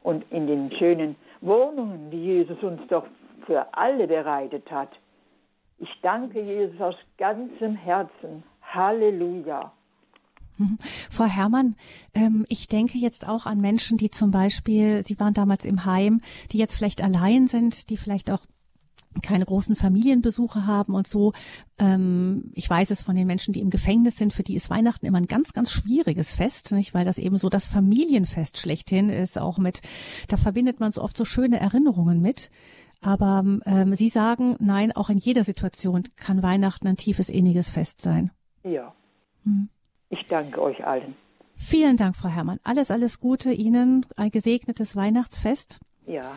[0.04, 3.06] und in den schönen Wohnungen, die Jesus uns doch
[3.46, 4.90] für alle bereitet hat.
[5.80, 8.44] Ich danke Jesus aus ganzem Herzen.
[8.62, 9.72] Halleluja.
[10.58, 10.78] Mhm.
[11.12, 11.76] Frau Herrmann,
[12.14, 16.22] ähm, ich denke jetzt auch an Menschen, die zum Beispiel, Sie waren damals im Heim,
[16.52, 18.46] die jetzt vielleicht allein sind, die vielleicht auch
[19.22, 21.34] keine großen Familienbesuche haben und so.
[21.80, 25.06] Ähm, ich weiß es von den Menschen, die im Gefängnis sind, für die ist Weihnachten
[25.06, 26.94] immer ein ganz, ganz schwieriges Fest, nicht?
[26.94, 29.82] weil das eben so das Familienfest schlechthin ist, auch mit,
[30.28, 32.50] da verbindet man so oft so schöne Erinnerungen mit.
[33.02, 38.02] Aber ähm, Sie sagen, nein, auch in jeder Situation kann Weihnachten ein tiefes, inniges Fest
[38.02, 38.32] sein.
[38.64, 38.94] Ja.
[39.44, 39.70] Hm.
[40.10, 41.16] Ich danke euch allen.
[41.56, 42.60] Vielen Dank, Frau Herrmann.
[42.64, 44.06] Alles, alles Gute Ihnen.
[44.16, 45.80] Ein gesegnetes Weihnachtsfest.
[46.06, 46.32] Ja,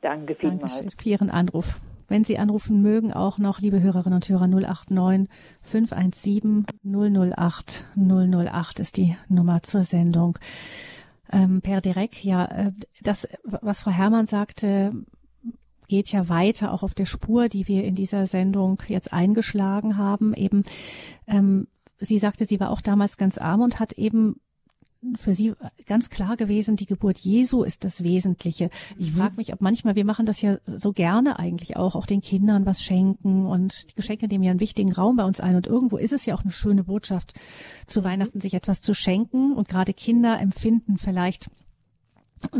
[0.00, 0.78] danke vielmals.
[0.78, 1.76] Dankeschön für Ihren Anruf.
[2.08, 5.28] Wenn Sie anrufen mögen, auch noch, liebe Hörerinnen und Hörer, 089
[5.62, 10.38] 517 008 008 ist die Nummer zur Sendung.
[11.32, 14.92] Ähm, per Direkt, ja, äh, das, was Frau Herrmann sagte,
[15.86, 20.34] geht ja weiter, auch auf der Spur, die wir in dieser Sendung jetzt eingeschlagen haben.
[20.34, 20.64] Eben,
[21.28, 21.68] ähm,
[22.00, 24.36] sie sagte, sie war auch damals ganz arm und hat eben
[25.16, 25.54] für sie
[25.86, 28.68] ganz klar gewesen, die Geburt Jesu ist das Wesentliche.
[28.98, 29.16] Ich mhm.
[29.16, 32.66] frage mich, ob manchmal, wir machen das ja so gerne eigentlich auch, auch den Kindern
[32.66, 35.96] was schenken und die Geschenke nehmen ja einen wichtigen Raum bei uns ein und irgendwo
[35.96, 37.32] ist es ja auch eine schöne Botschaft,
[37.86, 41.48] zu Weihnachten sich etwas zu schenken und gerade Kinder empfinden vielleicht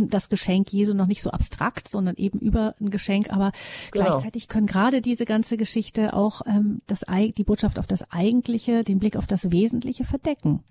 [0.09, 3.53] das Geschenk Jesu noch nicht so abstrakt, sondern eben über ein Geschenk, aber
[3.93, 4.07] genau.
[4.07, 7.01] gleichzeitig können gerade diese ganze Geschichte auch ähm, das,
[7.37, 10.63] die Botschaft auf das Eigentliche, den Blick auf das Wesentliche verdecken.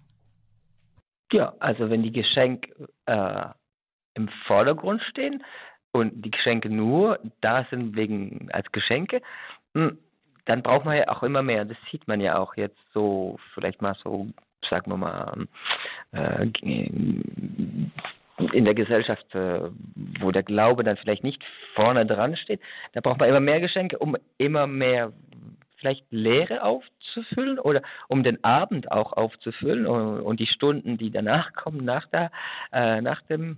[1.32, 3.46] Ja, also wenn die Geschenke äh,
[4.16, 5.44] im Vordergrund stehen,
[5.92, 9.22] und die Geschenke nur da sind wegen als Geschenke,
[9.74, 9.98] hm,
[10.46, 11.66] dann braucht man ja auch immer mehr.
[11.66, 14.28] Das sieht man ja auch jetzt so, vielleicht mal so,
[14.70, 15.48] sagen wir mal,
[16.12, 16.48] äh,
[18.54, 19.70] in der Gesellschaft, äh,
[20.20, 21.44] wo der Glaube dann vielleicht nicht
[21.76, 22.62] vorne dran steht,
[22.94, 25.14] da braucht man immer mehr Geschenke, um immer mehr
[25.78, 31.86] vielleicht Leere aufzufüllen oder um den Abend auch aufzufüllen und, die Stunden, die danach kommen,
[31.86, 32.32] nach der,
[32.72, 33.58] äh, nach dem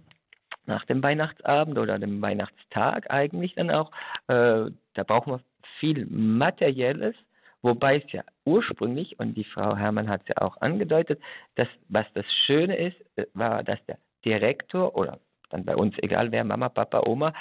[0.67, 3.91] nach dem Weihnachtsabend oder dem Weihnachtstag eigentlich dann auch,
[4.27, 5.41] äh, da brauchen wir
[5.79, 7.15] viel Materielles,
[7.63, 11.19] wobei es ja ursprünglich, und die Frau Hermann hat es ja auch angedeutet,
[11.55, 12.95] dass was das Schöne ist,
[13.33, 15.19] war, dass der Direktor oder
[15.49, 17.33] dann bei uns egal wer, Mama, Papa, Oma,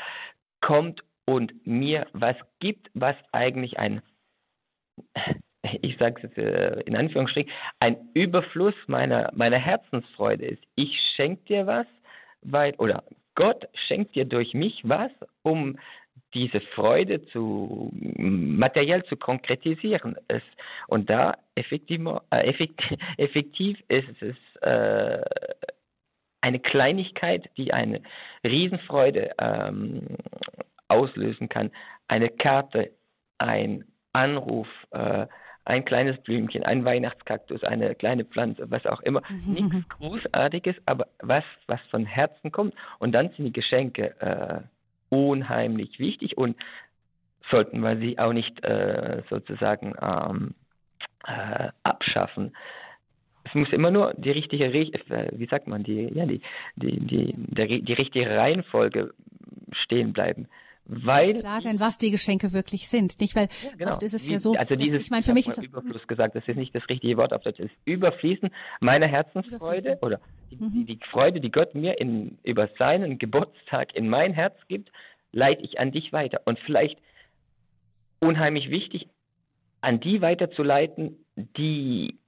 [0.60, 4.02] kommt und mir was gibt, was eigentlich ein,
[5.82, 10.62] ich sage es äh, in Anführungsstrichen, ein Überfluss meiner, meiner Herzensfreude ist.
[10.74, 11.86] Ich schenke dir was,
[12.42, 13.04] weil, oder
[13.34, 15.12] Gott schenkt dir durch mich was,
[15.42, 15.78] um
[16.34, 20.16] diese Freude zu materiell zu konkretisieren.
[20.28, 20.42] Es,
[20.88, 22.00] und da effektiv,
[22.30, 22.52] äh,
[23.18, 25.22] effektiv ist es äh,
[26.40, 28.00] eine Kleinigkeit, die eine
[28.44, 30.16] Riesenfreude ähm,
[30.88, 31.70] auslösen kann.
[32.08, 32.90] Eine Karte,
[33.38, 35.26] ein Anruf, äh,
[35.64, 39.22] ein kleines Blümchen, ein Weihnachtskaktus, eine kleine Pflanze, was auch immer.
[39.28, 39.52] Mhm.
[39.52, 42.74] Nichts Großartiges, aber was, was von Herzen kommt.
[42.98, 44.60] Und dann sind die Geschenke äh,
[45.14, 46.56] unheimlich wichtig und
[47.50, 50.54] sollten wir sie auch nicht äh, sozusagen ähm,
[51.26, 52.52] äh, abschaffen
[53.44, 56.40] es muss immer nur die richtige, äh, wie sagt man, die, ja, die,
[56.76, 59.12] die, die, der, die richtige Reihenfolge
[59.84, 60.48] stehen bleiben.
[60.92, 63.92] Weil klar sein, was die Geschenke wirklich sind, nicht weil ja, genau.
[63.92, 64.54] oft ist es ja so.
[64.54, 67.32] Also dieses, ich meine, für mich ist Überfluss gesagt, das ist nicht das richtige Wort
[67.32, 67.60] auf Deutsch.
[67.60, 70.20] Es ist Überfließen meiner Herzensfreude oder
[70.50, 70.86] die, mhm.
[70.86, 74.90] die, Freude, die Gott mir in, über seinen Geburtstag in mein Herz gibt,
[75.30, 76.40] leite ich an dich weiter.
[76.44, 76.98] Und vielleicht
[78.18, 79.06] unheimlich wichtig,
[79.82, 82.18] an die weiterzuleiten, die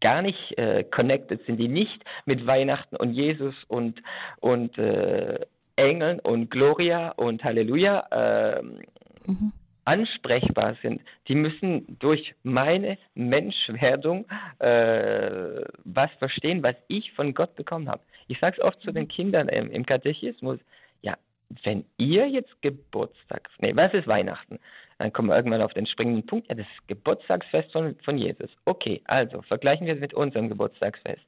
[0.00, 4.00] gar nicht äh, connected sind, die nicht mit Weihnachten und Jesus und,
[4.40, 5.40] und äh,
[5.76, 9.52] Engeln und Gloria und Halleluja äh, mhm.
[9.84, 14.26] ansprechbar sind, die müssen durch meine Menschwerdung
[14.58, 18.02] äh, was verstehen, was ich von Gott bekommen habe.
[18.26, 19.08] Ich sage es oft zu den mhm.
[19.08, 20.58] Kindern im, im Katechismus,
[21.00, 21.16] ja,
[21.64, 24.58] wenn ihr jetzt Geburtstag, nee, was ist Weihnachten?
[24.98, 28.50] Dann kommen wir irgendwann auf den springenden Punkt, ja, das Geburtstagsfest von, von Jesus.
[28.64, 31.22] Okay, also vergleichen wir es mit unserem Geburtstagsfest.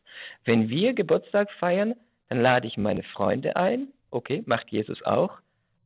[0.45, 1.95] Wenn wir Geburtstag feiern,
[2.29, 3.89] dann lade ich meine Freunde ein.
[4.11, 5.39] Okay, macht Jesus auch.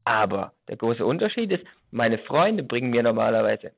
[0.05, 3.73] Aber der große Unterschied ist, meine Freunde bringen mir normalerweise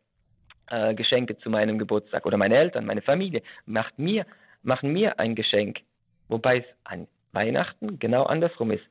[0.70, 4.26] äh, Geschenke zu meinem Geburtstag oder meine Eltern, meine Familie macht mir,
[4.62, 5.78] machen mir ein Geschenk.
[6.28, 8.84] Wobei es an Weihnachten genau andersrum ist.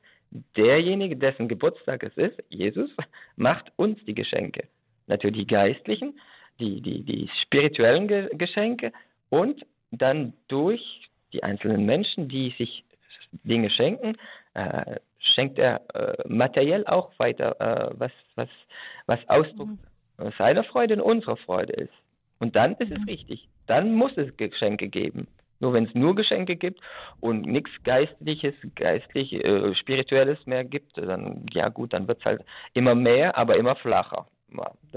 [0.55, 2.89] Derjenige, dessen Geburtstag es ist, Jesus,
[3.35, 4.67] macht uns die Geschenke
[5.07, 6.19] natürlich die geistlichen,
[6.59, 8.91] die, die, die spirituellen Ge Geschenke
[9.29, 10.81] und dann durch
[11.33, 12.83] die einzelnen Menschen, die sich
[13.43, 14.15] Dinge schenken,
[14.53, 18.49] äh, schenkt er äh, materiell auch weiter, äh, was, was,
[19.05, 20.31] was Ausdruck mhm.
[20.37, 21.93] seiner Freude und unserer Freude ist.
[22.39, 23.01] Und dann ist mhm.
[23.01, 23.47] es richtig.
[23.67, 25.27] Dann muss es Geschenke geben.
[25.59, 26.79] Nur wenn es nur Geschenke gibt
[27.21, 32.41] und nichts Geistliches, geistlich, äh, Spirituelles mehr gibt, dann, ja gut, dann wird es halt
[32.73, 34.27] immer mehr, aber immer flacher.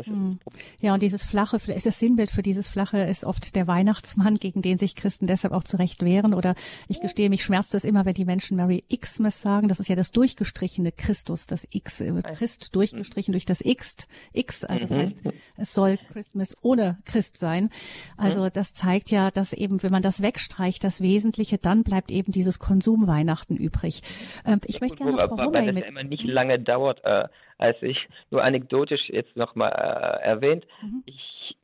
[0.05, 0.39] Hm.
[0.81, 4.79] Ja, und dieses flache, das Sinnbild für dieses flache ist oft der Weihnachtsmann, gegen den
[4.79, 6.35] sich Christen deshalb auch zurecht wehren.
[6.35, 6.55] Oder
[6.87, 9.69] ich gestehe, mich schmerzt es immer, wenn die Menschen Merry Xmas sagen.
[9.69, 14.65] Das ist ja das durchgestrichene Christus, das X, äh, Christ durchgestrichen durch das X, X.
[14.65, 15.01] Also das mhm.
[15.01, 15.23] heißt,
[15.57, 17.71] es soll Christmas ohne Christ sein.
[18.17, 18.51] Also mhm.
[18.53, 22.59] das zeigt ja, dass eben, wenn man das wegstreicht, das Wesentliche, dann bleibt eben dieses
[22.59, 24.03] Konsumweihnachten übrig.
[24.45, 25.87] Ähm, ich möchte gerne noch Frau Hummel mit...
[25.87, 27.29] immer nicht lange dauert, äh,
[27.59, 31.03] als ich nur anekdotisch jetzt nochmal äh, erwähnt, mhm.
[31.07, 31.57] ich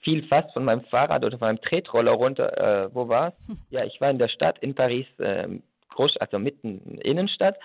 [0.00, 2.84] fiel fast von meinem Fahrrad oder von meinem Tretroller runter.
[2.86, 3.48] Äh, wo war es?
[3.48, 3.58] Mhm.
[3.70, 5.48] Ja, ich war in der Stadt, in Paris, äh,
[5.90, 7.56] groß, also mitten Innenstadt.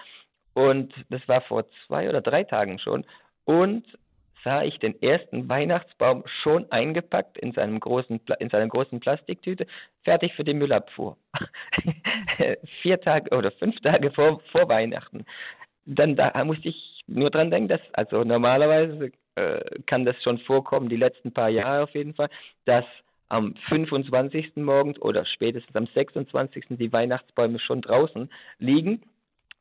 [0.53, 3.05] Und das war vor zwei oder drei Tagen schon.
[3.45, 3.85] Und
[4.43, 9.67] sah ich den ersten Weihnachtsbaum schon eingepackt in seinem großen in seiner großen Plastiktüte,
[10.03, 11.17] fertig für die Müllabfuhr.
[12.81, 15.25] Vier Tage oder fünf Tage vor, vor Weihnachten.
[15.85, 20.89] Dann da musste ich nur dran denken, dass, also normalerweise äh, kann das schon vorkommen,
[20.89, 22.29] die letzten paar Jahre auf jeden Fall,
[22.65, 22.85] dass
[23.29, 24.55] am 25.
[24.55, 26.65] morgens oder spätestens am 26.
[26.71, 29.03] die Weihnachtsbäume schon draußen liegen,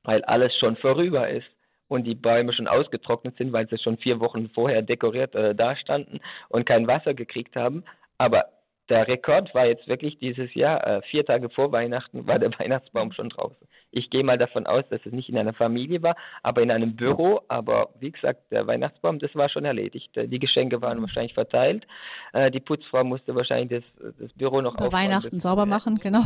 [0.05, 1.49] weil alles schon vorüber ist
[1.89, 6.21] und die Bäume schon ausgetrocknet sind, weil sie schon vier Wochen vorher dekoriert äh, dastanden
[6.49, 7.85] und kein Wasser gekriegt haben.
[8.17, 8.47] Aber
[8.89, 13.13] der Rekord war jetzt wirklich dieses Jahr, äh, vier Tage vor Weihnachten war der Weihnachtsbaum
[13.13, 13.57] schon draußen.
[13.91, 16.97] Ich gehe mal davon aus, dass es nicht in einer Familie war, aber in einem
[16.97, 17.41] Büro.
[17.49, 20.17] Aber wie gesagt, der Weihnachtsbaum, das war schon erledigt.
[20.17, 21.87] Äh, die Geschenke waren wahrscheinlich verteilt.
[22.33, 24.93] Äh, die Putzfrau musste wahrscheinlich das, das Büro noch aufbauen.
[24.93, 26.23] Weihnachten sauber machen, genau.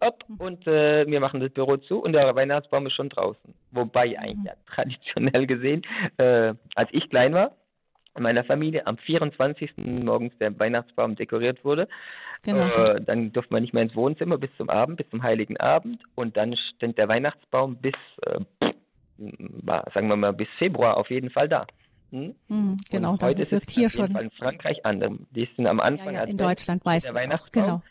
[0.00, 3.54] Up, und äh, wir machen das Büro zu und der Weihnachtsbaum ist schon draußen.
[3.72, 4.46] Wobei eigentlich mhm.
[4.46, 5.82] ja, traditionell gesehen,
[6.18, 7.52] äh, als ich klein war,
[8.18, 9.72] in meiner Familie am 24.
[9.76, 11.88] morgens der Weihnachtsbaum dekoriert wurde.
[12.42, 12.66] Genau.
[12.66, 16.02] Äh, dann durfte man nicht mehr ins Wohnzimmer bis zum Abend, bis zum Heiligen Abend.
[16.14, 18.40] Und dann stand der Weihnachtsbaum bis, äh,
[19.94, 21.66] sagen wir mal, bis Februar auf jeden Fall da.
[22.10, 22.34] Hm?
[22.48, 24.16] Mhm, genau, das wirkt hier schon.
[24.16, 25.12] In Frankreich anders.
[25.30, 26.14] Die sind am Anfang.
[26.14, 27.16] Ja, ja, in Deutschland meistens.
[27.32, 27.82] Auch, genau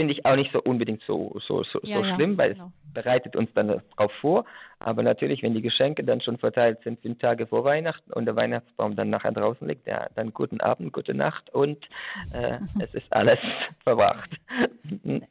[0.00, 2.72] finde ich auch nicht so unbedingt so, so, so, ja, so ja, schlimm, weil genau.
[2.86, 4.46] es bereitet uns dann darauf vor.
[4.78, 8.34] Aber natürlich, wenn die Geschenke dann schon verteilt sind, sind Tage vor Weihnachten und der
[8.34, 11.76] Weihnachtsbaum dann nachher draußen liegt, ja, dann guten Abend, gute Nacht und
[12.32, 13.38] äh, es ist alles
[13.84, 14.30] verbracht.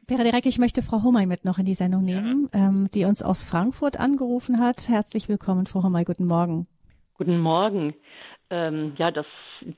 [0.05, 2.67] Pera direkt, ich möchte Frau Homay mit noch in die Sendung nehmen, ja.
[2.67, 4.87] ähm, die uns aus Frankfurt angerufen hat.
[4.87, 6.67] Herzlich willkommen, Frau Homay, guten Morgen.
[7.17, 7.95] Guten Morgen
[8.49, 9.25] ähm, ja, das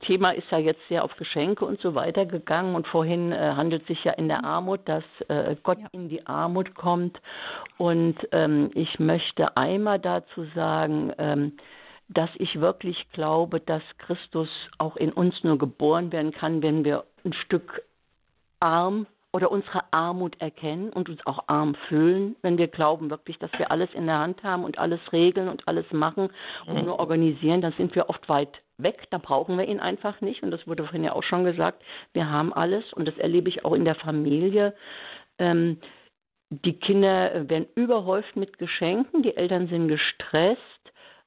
[0.06, 3.86] Thema ist ja jetzt sehr auf Geschenke und so weiter gegangen und vorhin äh, handelt
[3.86, 5.88] sich ja in der Armut, dass äh, Gott ja.
[5.92, 7.20] in die Armut kommt
[7.78, 11.52] und ähm, ich möchte einmal dazu sagen, ähm,
[12.08, 14.48] dass ich wirklich glaube, dass Christus
[14.78, 17.82] auch in uns nur geboren werden kann, wenn wir ein Stück
[18.60, 23.50] arm oder unsere Armut erkennen und uns auch arm fühlen, wenn wir glauben wirklich, dass
[23.56, 26.28] wir alles in der Hand haben und alles regeln und alles machen
[26.66, 26.84] und mhm.
[26.84, 30.50] nur organisieren, dann sind wir oft weit weg, da brauchen wir ihn einfach nicht und
[30.50, 33.74] das wurde vorhin ja auch schon gesagt, wir haben alles und das erlebe ich auch
[33.74, 34.74] in der Familie.
[35.38, 35.78] Ähm,
[36.50, 40.60] die Kinder werden überhäuft mit Geschenken, die Eltern sind gestresst.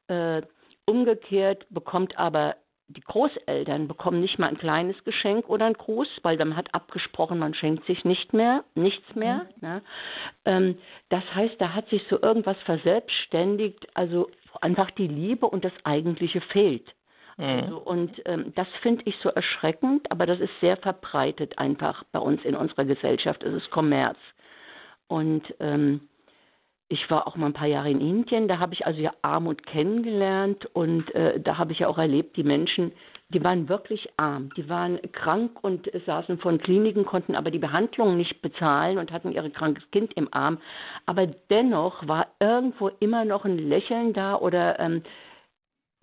[0.08, 0.44] Äh,
[0.86, 2.58] umgekehrt bekommt aber
[2.88, 7.40] die Großeltern bekommen nicht mal ein kleines Geschenk oder ein Gruß, weil man hat abgesprochen,
[7.40, 9.48] man schenkt sich nicht mehr, nichts mehr.
[9.60, 9.68] Mhm.
[9.68, 9.82] Ne?
[10.46, 10.78] Ähm,
[11.10, 14.30] das heißt, da hat sich so irgendwas verselbstständigt, also
[14.62, 16.86] einfach die Liebe und das Eigentliche fehlt.
[17.38, 17.44] Mhm.
[17.44, 22.20] Also, und ähm, das finde ich so erschreckend, aber das ist sehr verbreitet einfach bei
[22.20, 23.44] uns in unserer Gesellschaft.
[23.44, 24.18] Es ist Kommerz.
[25.08, 26.08] Und ähm,
[26.88, 29.66] ich war auch mal ein paar Jahre in Indien, da habe ich also ja Armut
[29.66, 32.92] kennengelernt und äh, da habe ich ja auch erlebt, die Menschen,
[33.30, 38.18] die waren wirklich arm, die waren krank und saßen von Kliniken, konnten aber die Behandlung
[38.18, 40.60] nicht bezahlen und hatten ihr krankes Kind im Arm.
[41.08, 45.02] Aber dennoch war irgendwo immer noch ein Lächeln da oder ähm,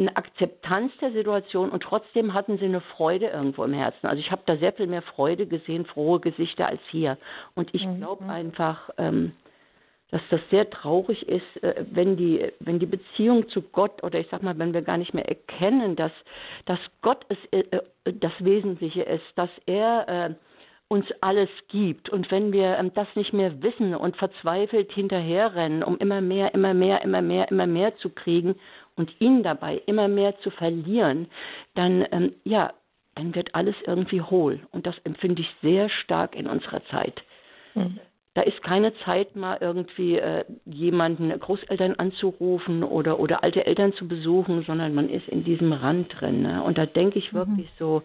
[0.01, 4.09] eine Akzeptanz der Situation und trotzdem hatten sie eine Freude irgendwo im Herzen.
[4.09, 7.19] Also ich habe da sehr viel mehr Freude gesehen, frohe Gesichter als hier.
[7.55, 7.99] Und ich mhm.
[7.99, 9.33] glaube einfach, ähm,
[10.13, 14.29] dass das sehr traurig ist, äh, wenn die, wenn die Beziehung zu Gott oder ich
[14.31, 16.13] sag mal, wenn wir gar nicht mehr erkennen, dass,
[16.67, 20.37] dass Gott es, äh, äh, das Wesentliche ist, dass er
[20.93, 22.11] uns alles gibt.
[22.11, 26.75] Und wenn wir ähm, das nicht mehr wissen und verzweifelt hinterherrennen, um immer mehr, immer
[26.75, 28.57] mehr, immer mehr, immer mehr zu kriegen
[28.95, 31.29] und ihn dabei immer mehr zu verlieren,
[31.75, 32.75] dann, ähm, ja,
[33.15, 34.61] dann wird alles irgendwie hohl.
[34.71, 37.23] Und das empfinde ich sehr stark in unserer Zeit.
[37.75, 37.99] Mhm.
[38.35, 44.09] Da ist keine Zeit mal irgendwie äh, jemanden, Großeltern anzurufen oder, oder alte Eltern zu
[44.09, 46.43] besuchen, sondern man ist in diesem Rand drin.
[46.43, 46.63] Ne?
[46.63, 47.79] Und da denke ich wirklich mhm.
[47.79, 48.03] so,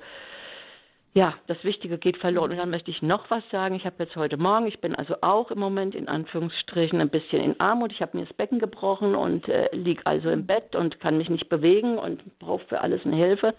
[1.18, 2.52] ja, das Wichtige geht verloren.
[2.52, 3.74] Und dann möchte ich noch was sagen.
[3.74, 7.42] Ich habe jetzt heute Morgen, ich bin also auch im Moment in Anführungsstrichen ein bisschen
[7.42, 7.92] in Armut.
[7.92, 11.30] Ich habe mir das Becken gebrochen und äh, liege also im Bett und kann mich
[11.30, 13.56] nicht bewegen und brauche für alles eine Hilfe.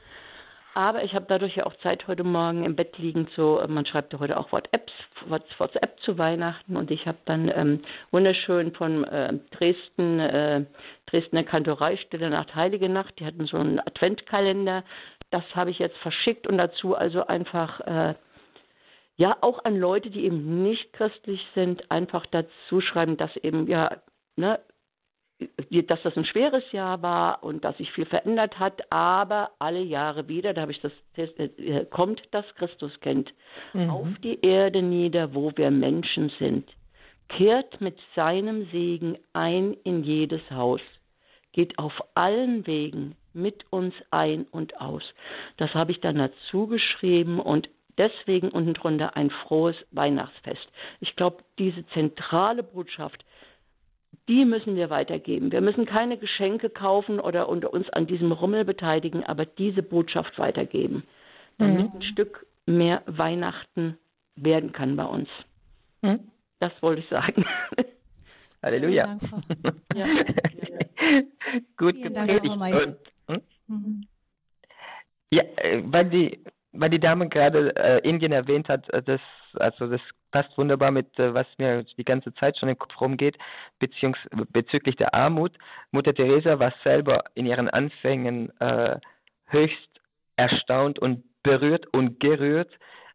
[0.75, 4.13] Aber ich habe dadurch ja auch Zeit heute Morgen im Bett liegen zu, man schreibt
[4.13, 4.91] ja heute auch WhatsApp,
[5.27, 10.65] WhatsApp zu Weihnachten und ich habe dann ähm, wunderschön von äh, Dresden, äh,
[11.07, 14.85] Dresdner Kantorei Stille Nacht, Heilige Nacht, die hatten so einen Adventkalender,
[15.31, 18.15] das habe ich jetzt verschickt und dazu also einfach äh,
[19.17, 23.97] ja auch an Leute, die eben nicht christlich sind, einfach dazu schreiben, dass eben ja
[24.37, 24.61] ne,
[25.87, 30.29] dass das ein schweres Jahr war und dass sich viel verändert hat, aber alle Jahre
[30.29, 33.33] wieder, da habe ich das äh, kommt das Christuskind
[33.73, 33.91] mhm.
[33.91, 36.69] auf die Erde nieder, wo wir Menschen sind,
[37.29, 40.81] kehrt mit seinem Segen ein in jedes Haus,
[41.53, 45.03] geht auf allen Wegen mit uns ein und aus.
[45.57, 50.67] Das habe ich dann dazu geschrieben und deswegen unten drunter ein frohes Weihnachtsfest.
[51.01, 53.25] Ich glaube, diese zentrale Botschaft,
[54.29, 55.51] die müssen wir weitergeben.
[55.51, 61.03] Wir müssen keine Geschenke kaufen oder uns an diesem Rummel beteiligen, aber diese Botschaft weitergeben,
[61.57, 62.01] damit mhm.
[62.01, 63.99] ein Stück mehr Weihnachten
[64.37, 65.29] werden kann bei uns.
[66.03, 66.21] Mhm.
[66.61, 67.45] Das wollte ich sagen.
[68.63, 69.07] Halleluja.
[69.07, 69.23] Dank,
[69.95, 70.07] ja.
[71.77, 72.51] Gut gepredigt.
[72.51, 72.97] Und,
[73.29, 73.43] hm?
[73.69, 74.07] mhm.
[75.31, 79.21] Ja, äh, weil Sie weil die Dame gerade äh, Indien erwähnt hat, äh, das,
[79.55, 80.01] also das
[80.31, 83.39] passt wunderbar mit, äh, was mir die ganze Zeit schon im Kopf rumgeht,
[83.79, 84.19] beziehungs
[84.51, 85.53] bezüglich der Armut.
[85.91, 88.97] Mutter Teresa war selber in ihren Anfängen äh,
[89.47, 89.89] höchst
[90.37, 92.71] erstaunt und berührt und gerührt,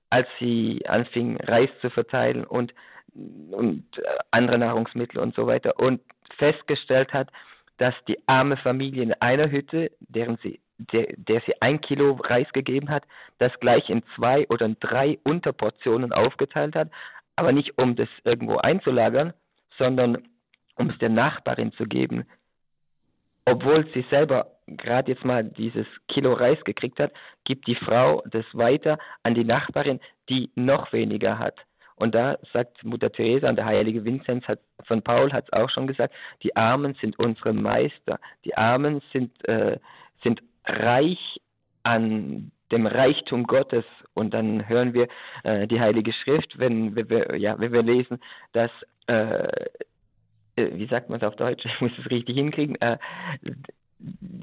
[0.09, 2.73] als sie anfing, Reis zu verteilen und,
[3.13, 4.01] und äh,
[4.31, 6.01] andere Nahrungsmittel und so weiter und
[6.37, 7.29] festgestellt hat,
[7.77, 12.51] dass die arme Familie in einer Hütte, deren sie der, der sie ein Kilo Reis
[12.53, 13.03] gegeben hat,
[13.39, 16.89] das gleich in zwei oder in drei Unterportionen aufgeteilt hat,
[17.35, 19.33] aber nicht um das irgendwo einzulagern,
[19.77, 20.27] sondern
[20.75, 22.25] um es der Nachbarin zu geben,
[23.45, 27.11] obwohl sie selber gerade jetzt mal dieses Kilo Reis gekriegt hat,
[27.43, 29.99] gibt die Frau das weiter an die Nachbarin,
[30.29, 31.55] die noch weniger hat.
[31.95, 35.69] Und da sagt Mutter Teresa und der heilige Vinzenz hat, von Paul hat es auch
[35.69, 38.19] schon gesagt, die Armen sind unsere Meister.
[38.45, 39.77] Die Armen sind, äh,
[40.23, 41.39] sind reich
[41.83, 43.85] an dem Reichtum Gottes.
[44.13, 45.07] Und dann hören wir
[45.43, 48.19] äh, die Heilige Schrift, wenn, wir, ja, wenn wir lesen,
[48.51, 48.71] dass,
[49.07, 49.47] äh,
[50.55, 52.97] äh wie sagt man es auf Deutsch, ich muss es richtig hinkriegen, äh,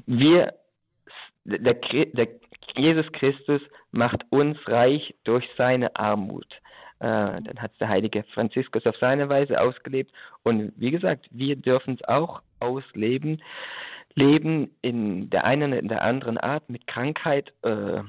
[0.05, 0.53] wir,
[1.45, 2.27] der, der
[2.75, 3.61] Jesus Christus
[3.91, 6.47] macht uns reich durch seine Armut.
[6.99, 10.11] Äh, dann hat der heilige Franziskus auf seine Weise ausgelebt.
[10.43, 13.41] Und wie gesagt, wir dürfen es auch ausleben
[14.15, 18.01] leben in der einen in der anderen Art mit Krankheit, äh,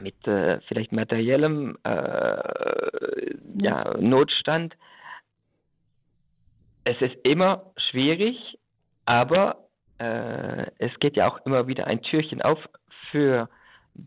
[0.00, 4.74] mit äh, vielleicht materiellem äh, ja, Notstand.
[6.84, 8.58] Es ist immer schwierig,
[9.04, 9.68] aber
[9.98, 12.58] äh, es geht ja auch immer wieder ein Türchen auf
[13.10, 13.48] für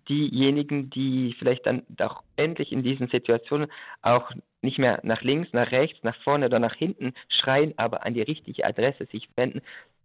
[0.09, 3.69] diejenigen, die vielleicht dann doch endlich in diesen Situationen
[4.01, 8.13] auch nicht mehr nach links, nach rechts, nach vorne oder nach hinten schreien, aber an
[8.13, 9.61] die richtige Adresse sich wenden,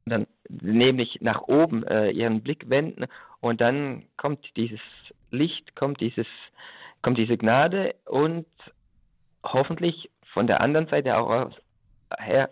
[0.09, 3.07] dann nämlich nach oben äh, ihren Blick wenden
[3.41, 4.81] und dann kommt dieses
[5.31, 6.27] Licht, kommt dieses,
[7.03, 8.47] kommt diese Gnade und
[9.45, 11.51] hoffentlich von der anderen Seite auch
[12.19, 12.51] her,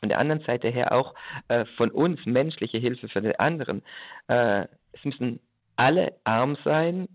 [0.00, 1.14] von der anderen Seite her auch
[1.48, 3.82] äh, von uns menschliche Hilfe für den anderen.
[4.28, 5.40] Äh, es müssen
[5.76, 7.08] alle arm sein,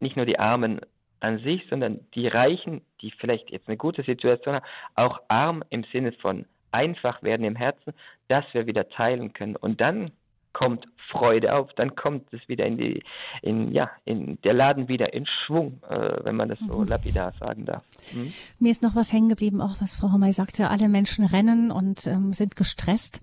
[0.00, 0.80] nicht nur die Armen
[1.20, 5.84] an sich, sondern die Reichen, die vielleicht jetzt eine gute Situation haben, auch arm im
[5.92, 7.92] Sinne von einfach werden im Herzen,
[8.28, 9.56] dass wir wieder teilen können.
[9.56, 10.10] Und dann
[10.52, 13.02] kommt Freude auf, dann kommt es wieder in die,
[13.42, 16.88] in, ja, in der Laden wieder in Schwung, äh, wenn man das so mhm.
[16.88, 17.84] lapidar sagen darf.
[18.12, 18.32] Mhm.
[18.58, 22.06] Mir ist noch was hängen geblieben, auch was Frau Hommey sagte, alle Menschen rennen und
[22.06, 23.22] ähm, sind gestresst.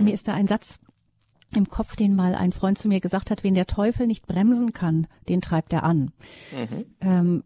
[0.00, 0.80] Mir ist da ein Satz
[1.54, 4.72] im Kopf, den mal ein Freund zu mir gesagt hat, wen der Teufel nicht bremsen
[4.72, 6.12] kann, den treibt er an.
[6.52, 6.86] Mhm.
[7.00, 7.44] Ähm,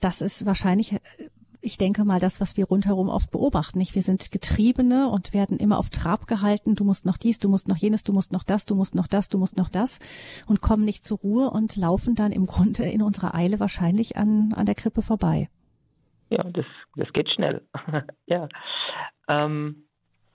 [0.00, 0.96] das ist wahrscheinlich
[1.62, 3.78] ich denke mal, das, was wir rundherum oft beobachten.
[3.78, 3.94] Nicht?
[3.94, 6.74] Wir sind Getriebene und werden immer auf Trab gehalten.
[6.74, 9.06] Du musst noch dies, du musst noch jenes, du musst noch das, du musst noch
[9.06, 9.98] das, du musst noch das
[10.46, 14.52] und kommen nicht zur Ruhe und laufen dann im Grunde in unserer Eile wahrscheinlich an,
[14.54, 15.50] an der Krippe vorbei.
[16.30, 17.66] Ja, das, das geht schnell.
[18.26, 18.48] ja.
[19.28, 19.84] Ähm,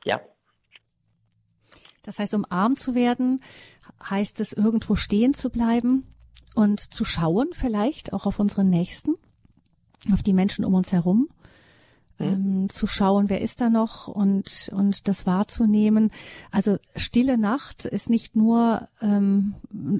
[0.04, 0.22] ja.
[2.04, 3.42] Das heißt, um arm zu werden,
[4.08, 6.14] heißt es, irgendwo stehen zu bleiben
[6.54, 9.16] und zu schauen, vielleicht auch auf unseren Nächsten
[10.14, 11.30] auf die Menschen um uns herum,
[12.20, 12.26] mhm.
[12.26, 16.12] ähm, zu schauen, wer ist da noch und, und das wahrzunehmen.
[16.52, 19.56] Also Stille Nacht ist nicht nur ähm,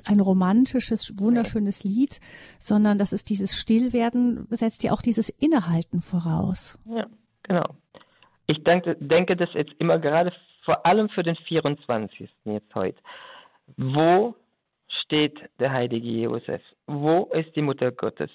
[0.06, 2.20] ein romantisches, wunderschönes Lied,
[2.60, 6.80] sondern das ist dieses Stillwerden, setzt ja auch dieses Innehalten voraus.
[6.86, 7.08] Ja,
[7.44, 7.76] genau.
[8.48, 10.32] Ich denke, denke das jetzt immer gerade
[10.64, 12.30] vor allem für den 24.
[12.46, 12.98] jetzt heute.
[13.78, 14.36] Wo
[15.04, 16.62] steht der heilige Josef?
[16.88, 18.30] Wo ist die Mutter Gottes?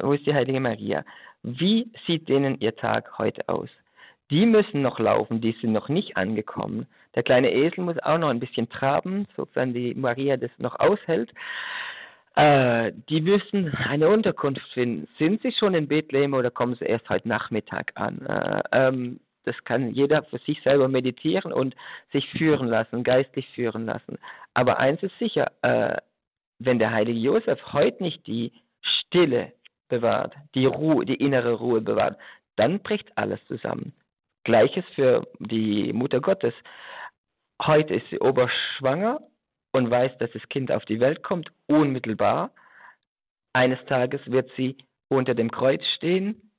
[0.00, 1.04] Wo ist die heilige Maria?
[1.42, 3.68] Wie sieht denen ihr Tag heute aus?
[4.30, 6.86] Die müssen noch laufen, die sind noch nicht angekommen.
[7.14, 11.32] Der kleine Esel muss auch noch ein bisschen traben, sofern die Maria das noch aushält.
[12.34, 15.08] Äh, die müssen eine Unterkunft finden.
[15.18, 18.26] Sind sie schon in Bethlehem oder kommen sie erst heute Nachmittag an?
[18.26, 21.76] Äh, ähm, das kann jeder für sich selber meditieren und
[22.12, 24.18] sich führen lassen, geistlich führen lassen.
[24.54, 25.96] Aber eins ist sicher, äh,
[26.58, 29.52] wenn der heilige Josef heute nicht die Stille
[29.88, 32.18] bewahrt, die Ruhe, die innere Ruhe bewahrt,
[32.56, 33.94] dann bricht alles zusammen.
[34.44, 36.54] Gleiches für die Mutter Gottes.
[37.62, 39.20] Heute ist sie oberschwanger
[39.72, 42.50] und weiß, dass das Kind auf die Welt kommt, unmittelbar.
[43.52, 44.76] Eines Tages wird sie
[45.08, 46.50] unter dem Kreuz stehen,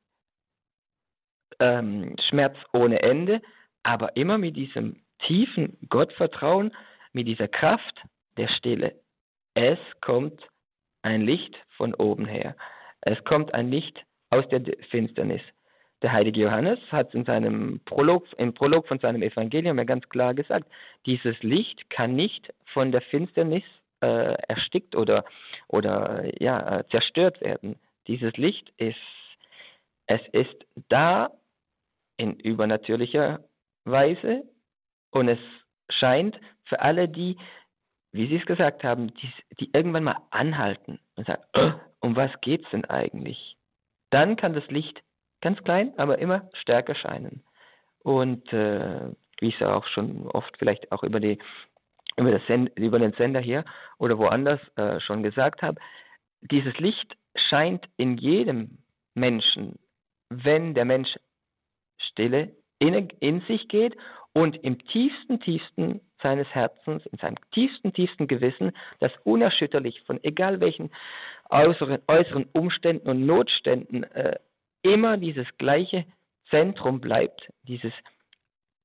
[1.59, 3.41] ähm, Schmerz ohne Ende,
[3.83, 6.75] aber immer mit diesem tiefen Gottvertrauen,
[7.13, 8.01] mit dieser Kraft
[8.37, 8.99] der Stille.
[9.53, 10.47] Es kommt
[11.01, 12.55] ein Licht von oben her.
[13.01, 15.41] Es kommt ein Licht aus der Finsternis.
[16.01, 20.33] Der heilige Johannes hat in seinem Prolog, im Prolog von seinem Evangelium ja ganz klar
[20.33, 20.71] gesagt,
[21.05, 23.63] dieses Licht kann nicht von der Finsternis
[24.01, 25.25] äh, erstickt oder,
[25.67, 27.79] oder ja, zerstört werden.
[28.07, 28.95] Dieses Licht ist,
[30.05, 31.31] es ist da
[32.17, 33.39] in übernatürlicher
[33.85, 34.43] Weise
[35.11, 35.39] und es
[35.89, 37.37] scheint für alle, die,
[38.17, 42.31] wie Sie es gesagt haben, die, die irgendwann mal anhalten und sagen, oh, um was
[42.41, 43.57] geht's denn eigentlich?
[44.09, 45.01] Dann kann das Licht
[45.41, 47.43] ganz klein, aber immer stärker scheinen.
[47.99, 51.37] Und äh, wie ich es auch schon oft vielleicht auch über die
[52.17, 53.63] über, das Send, über den Sender hier
[53.99, 55.79] oder woanders äh, schon gesagt habe,
[56.41, 58.79] dieses Licht scheint in jedem
[59.13, 59.77] Menschen,
[60.29, 61.09] wenn der Mensch
[61.99, 63.95] stille in, in sich geht
[64.33, 70.59] und im tiefsten, tiefsten seines Herzens, in seinem tiefsten, tiefsten Gewissen, das unerschütterlich von egal
[70.59, 70.91] welchen
[71.49, 74.37] äußeren, äußeren Umständen und Notständen äh,
[74.81, 76.05] immer dieses gleiche
[76.49, 77.93] Zentrum bleibt, dieses,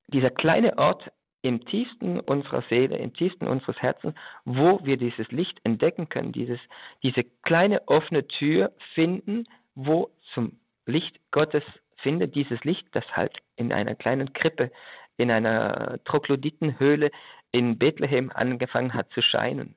[0.09, 1.11] dieser kleine Ort
[1.43, 4.15] im tiefsten unserer Seele, im tiefsten unseres Herzens,
[4.45, 6.61] wo wir dieses Licht entdecken können, dieses,
[7.03, 11.65] diese kleine offene Tür finden, wo zum Licht Gottes
[11.97, 14.71] findet, dieses Licht, das halt in einer kleinen Krippe,
[15.17, 17.11] in einer Trogloditenhöhle
[17.53, 19.75] in Bethlehem angefangen hat zu scheinen.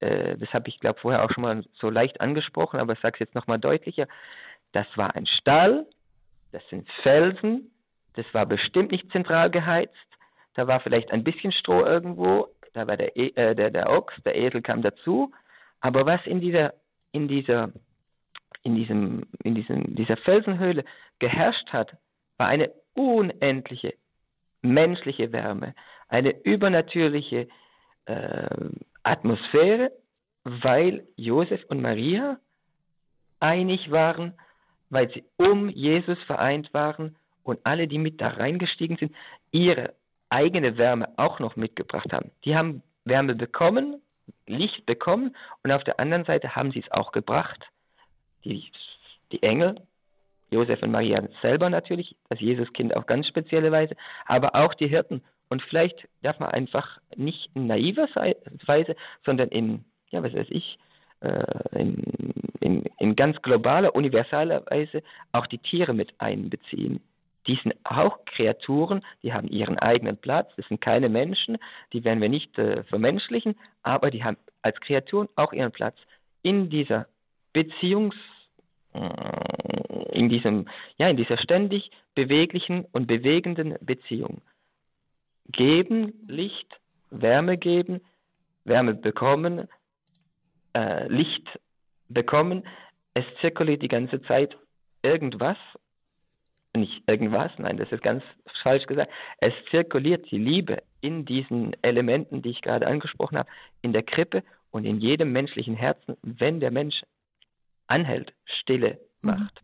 [0.00, 3.14] Äh, das habe ich, glaube vorher auch schon mal so leicht angesprochen, aber ich sage
[3.14, 4.06] es jetzt nochmal deutlicher.
[4.72, 5.86] Das war ein Stall,
[6.52, 7.70] das sind Felsen,
[8.14, 9.94] das war bestimmt nicht zentral geheizt,
[10.54, 14.14] da war vielleicht ein bisschen Stroh irgendwo, da war der, e äh, der, der Ochs,
[14.24, 15.32] der Esel kam dazu,
[15.80, 16.74] aber was in dieser,
[17.12, 17.70] in dieser,
[18.62, 20.84] in diesem, in diesem, dieser Felsenhöhle
[21.18, 21.96] geherrscht hat,
[22.36, 23.94] war eine unendliche
[24.64, 25.74] menschliche Wärme,
[26.08, 27.48] eine übernatürliche
[28.06, 28.48] äh,
[29.02, 29.92] Atmosphäre,
[30.44, 32.38] weil Josef und Maria
[33.40, 34.34] einig waren,
[34.90, 39.14] weil sie um Jesus vereint waren und alle, die mit da reingestiegen sind,
[39.50, 39.94] ihre
[40.30, 42.30] eigene Wärme auch noch mitgebracht haben.
[42.44, 44.00] Die haben Wärme bekommen,
[44.46, 47.64] Licht bekommen und auf der anderen Seite haben sie es auch gebracht.
[48.44, 48.70] Die,
[49.32, 49.80] die Engel,
[50.50, 55.22] Josef und Maria selber natürlich, das Jesuskind auf ganz spezielle Weise, aber auch die Hirten.
[55.48, 58.08] Und vielleicht darf man einfach nicht in naiver
[58.66, 60.78] Weise, sondern in, ja, was weiß ich,
[61.20, 62.02] äh, in,
[62.60, 67.00] in, in ganz globaler, universaler Weise auch die Tiere mit einbeziehen
[67.46, 71.58] die sind auch Kreaturen, die haben ihren eigenen Platz, das sind keine Menschen,
[71.92, 75.96] die werden wir nicht äh, vermenschlichen, aber die haben als Kreaturen auch ihren Platz
[76.42, 77.06] in dieser
[77.52, 78.14] Beziehungs,
[80.12, 84.40] in diesem, ja, in dieser ständig beweglichen und bewegenden Beziehung.
[85.50, 86.80] Geben Licht,
[87.10, 88.00] Wärme geben,
[88.64, 89.68] Wärme bekommen,
[90.74, 91.46] äh, Licht
[92.08, 92.66] bekommen,
[93.14, 94.56] es zirkuliert die ganze Zeit
[95.02, 95.58] irgendwas
[96.76, 98.22] nicht irgendwas, nein, das ist ganz
[98.62, 99.10] falsch gesagt.
[99.38, 103.48] Es zirkuliert die Liebe in diesen Elementen, die ich gerade angesprochen habe,
[103.82, 107.02] in der Krippe und in jedem menschlichen Herzen, wenn der Mensch
[107.94, 109.30] anhält, Stille mhm.
[109.30, 109.62] macht.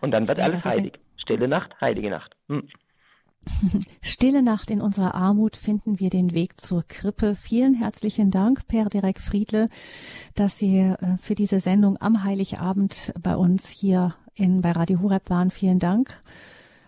[0.00, 0.98] Und dann wird alles heilig.
[1.16, 2.34] Stille Nacht, heilige Nacht.
[2.48, 2.68] Hm.
[4.02, 7.34] Stille Nacht in unserer Armut finden wir den Weg zur Krippe.
[7.34, 9.68] Vielen herzlichen Dank, Per Derek Friedle,
[10.34, 15.30] dass Sie äh, für diese Sendung am Heiligabend bei uns hier in, bei Radio Hureb
[15.30, 15.50] waren.
[15.50, 16.22] Vielen Dank.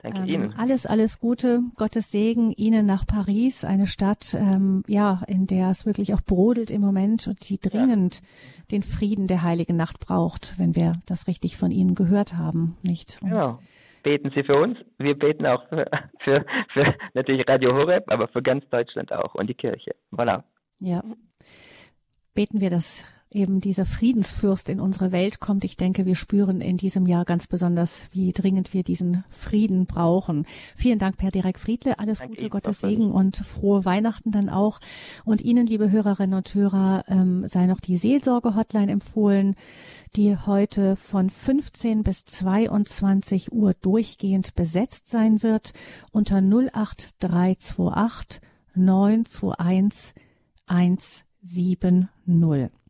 [0.03, 0.55] Danke ähm, Ihnen.
[0.55, 5.87] Alles, alles Gute, Gottes Segen Ihnen nach Paris, eine Stadt, ähm, ja, in der es
[5.87, 8.65] wirklich auch brodelt im Moment und die dringend ja.
[8.73, 13.21] den Frieden der heiligen Nacht braucht, wenn wir das richtig von Ihnen gehört haben, nicht?
[13.23, 13.61] Und genau.
[14.03, 14.79] Beten Sie für uns.
[14.99, 15.89] Wir beten auch für,
[16.25, 16.45] für,
[16.75, 19.95] für natürlich Radio Horeb, aber für ganz Deutschland auch und die Kirche.
[20.11, 20.43] Voilà.
[20.81, 21.05] Ja.
[22.35, 23.05] Beten wir das
[23.35, 25.65] eben dieser Friedensfürst in unsere Welt kommt.
[25.65, 30.47] Ich denke, wir spüren in diesem Jahr ganz besonders, wie dringend wir diesen Frieden brauchen.
[30.77, 31.99] Vielen Dank, Per Direk Friedle.
[31.99, 34.81] Alles Danke Gute, Gottes Segen und frohe Weihnachten dann auch.
[35.25, 39.57] Und Ihnen, liebe Hörerinnen und Hörer, ähm, sei noch die Seelsorge-Hotline empfohlen,
[40.17, 45.73] die heute von 15 bis 22 Uhr durchgehend besetzt sein wird
[46.13, 48.41] unter 08328
[48.75, 50.15] 921
[50.67, 52.82] 170.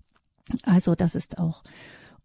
[0.65, 1.63] Also das ist auch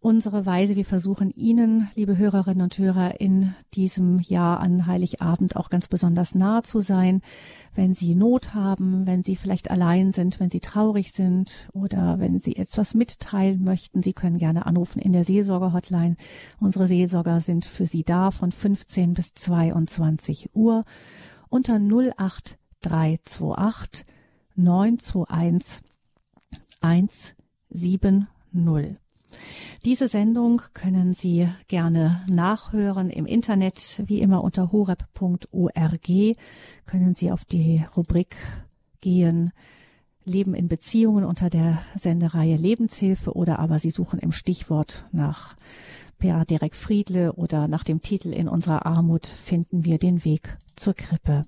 [0.00, 0.76] unsere Weise.
[0.76, 6.36] Wir versuchen Ihnen, liebe Hörerinnen und Hörer, in diesem Jahr an Heiligabend auch ganz besonders
[6.36, 7.20] nahe zu sein.
[7.74, 12.38] Wenn Sie Not haben, wenn Sie vielleicht allein sind, wenn Sie traurig sind oder wenn
[12.38, 16.16] Sie etwas mitteilen möchten, Sie können gerne anrufen in der Seelsorger-Hotline.
[16.60, 20.84] Unsere Seelsorger sind für Sie da von 15 bis 22 Uhr
[21.48, 24.06] unter 08328
[24.54, 25.82] 921
[26.80, 27.34] 1
[27.72, 28.96] 7.0.
[29.84, 36.08] Diese Sendung können Sie gerne nachhören im Internet, wie immer unter horeb.org
[36.86, 38.36] können Sie auf die Rubrik
[39.00, 39.52] gehen
[40.24, 45.56] Leben in Beziehungen unter der Sendereihe Lebenshilfe oder aber Sie suchen im Stichwort nach
[46.18, 50.94] Per Derek Friedle oder nach dem Titel In unserer Armut finden wir den Weg zur
[50.94, 51.46] Krippe.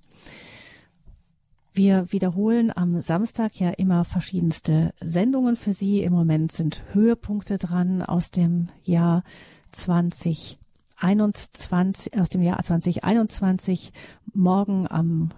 [1.72, 6.02] Wir wiederholen am Samstag ja immer verschiedenste Sendungen für Sie.
[6.02, 9.22] Im Moment sind Höhepunkte dran aus dem Jahr
[9.70, 13.92] 2021, aus dem Jahr 2021.
[14.34, 15.30] Morgen am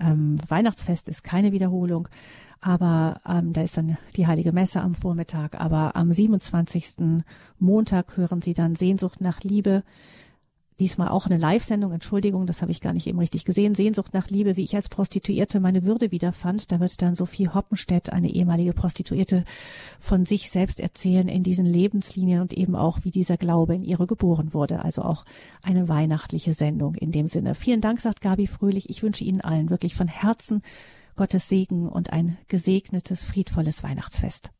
[0.00, 2.08] ähm, Weihnachtsfest ist keine Wiederholung,
[2.62, 5.60] aber ähm, da ist dann die Heilige Messe am Vormittag.
[5.60, 7.24] Aber am 27.
[7.58, 9.82] Montag hören Sie dann Sehnsucht nach Liebe
[10.80, 14.28] diesmal auch eine Live-Sendung, Entschuldigung, das habe ich gar nicht eben richtig gesehen, Sehnsucht nach
[14.28, 16.72] Liebe, wie ich als Prostituierte meine Würde wiederfand.
[16.72, 19.44] Da wird dann Sophie Hoppenstedt, eine ehemalige Prostituierte,
[19.98, 24.06] von sich selbst erzählen in diesen Lebenslinien und eben auch, wie dieser Glaube in ihre
[24.06, 24.84] geboren wurde.
[24.84, 25.24] Also auch
[25.62, 27.54] eine weihnachtliche Sendung in dem Sinne.
[27.54, 28.90] Vielen Dank, sagt Gabi Fröhlich.
[28.90, 30.62] Ich wünsche Ihnen allen wirklich von Herzen
[31.16, 34.53] Gottes Segen und ein gesegnetes, friedvolles Weihnachtsfest.